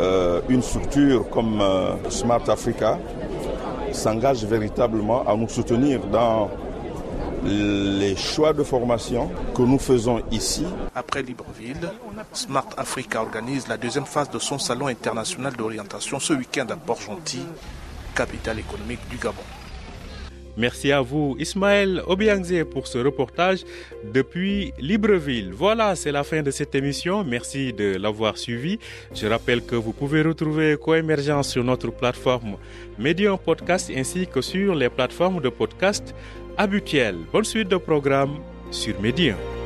euh, 0.00 0.40
une 0.48 0.62
structure 0.62 1.28
comme 1.28 1.60
euh, 1.60 1.96
Smart 2.08 2.48
Africa 2.48 2.98
s'engage 3.92 4.44
véritablement 4.44 5.26
à 5.26 5.36
nous 5.36 5.48
soutenir 5.48 6.00
dans 6.06 6.50
les 7.44 8.16
choix 8.16 8.52
de 8.52 8.62
formation 8.62 9.30
que 9.54 9.62
nous 9.62 9.78
faisons 9.78 10.22
ici. 10.30 10.66
Après 10.94 11.22
Libreville, 11.22 11.88
Smart 12.32 12.68
Africa 12.76 13.22
organise 13.22 13.68
la 13.68 13.76
deuxième 13.76 14.06
phase 14.06 14.30
de 14.30 14.38
son 14.38 14.58
salon 14.58 14.88
international 14.88 15.54
d'orientation 15.54 16.18
ce 16.18 16.32
week-end 16.32 16.66
à 16.70 16.76
Port-Gentil, 16.76 17.46
capitale 18.14 18.58
économique 18.58 19.00
du 19.08 19.16
Gabon. 19.16 19.42
Merci 20.58 20.90
à 20.90 21.00
vous, 21.00 21.36
Ismaël 21.38 22.02
Obiangze, 22.08 22.64
pour 22.68 22.88
ce 22.88 22.98
reportage 22.98 23.60
depuis 24.12 24.72
Libreville. 24.80 25.52
Voilà, 25.52 25.94
c'est 25.94 26.10
la 26.10 26.24
fin 26.24 26.42
de 26.42 26.50
cette 26.50 26.74
émission. 26.74 27.22
Merci 27.22 27.72
de 27.72 27.96
l'avoir 27.96 28.36
suivi. 28.36 28.80
Je 29.14 29.28
rappelle 29.28 29.62
que 29.62 29.76
vous 29.76 29.92
pouvez 29.92 30.20
retrouver 30.22 30.76
Coémergence 30.76 31.50
sur 31.50 31.62
notre 31.62 31.92
plateforme 31.92 32.56
Medium 32.98 33.38
Podcast 33.38 33.92
ainsi 33.94 34.26
que 34.26 34.40
sur 34.40 34.74
les 34.74 34.88
plateformes 34.88 35.40
de 35.40 35.48
podcast 35.48 36.12
habituelles. 36.56 37.18
Bonne 37.32 37.44
suite 37.44 37.68
de 37.68 37.76
programme 37.76 38.40
sur 38.72 39.00
Medium. 39.00 39.57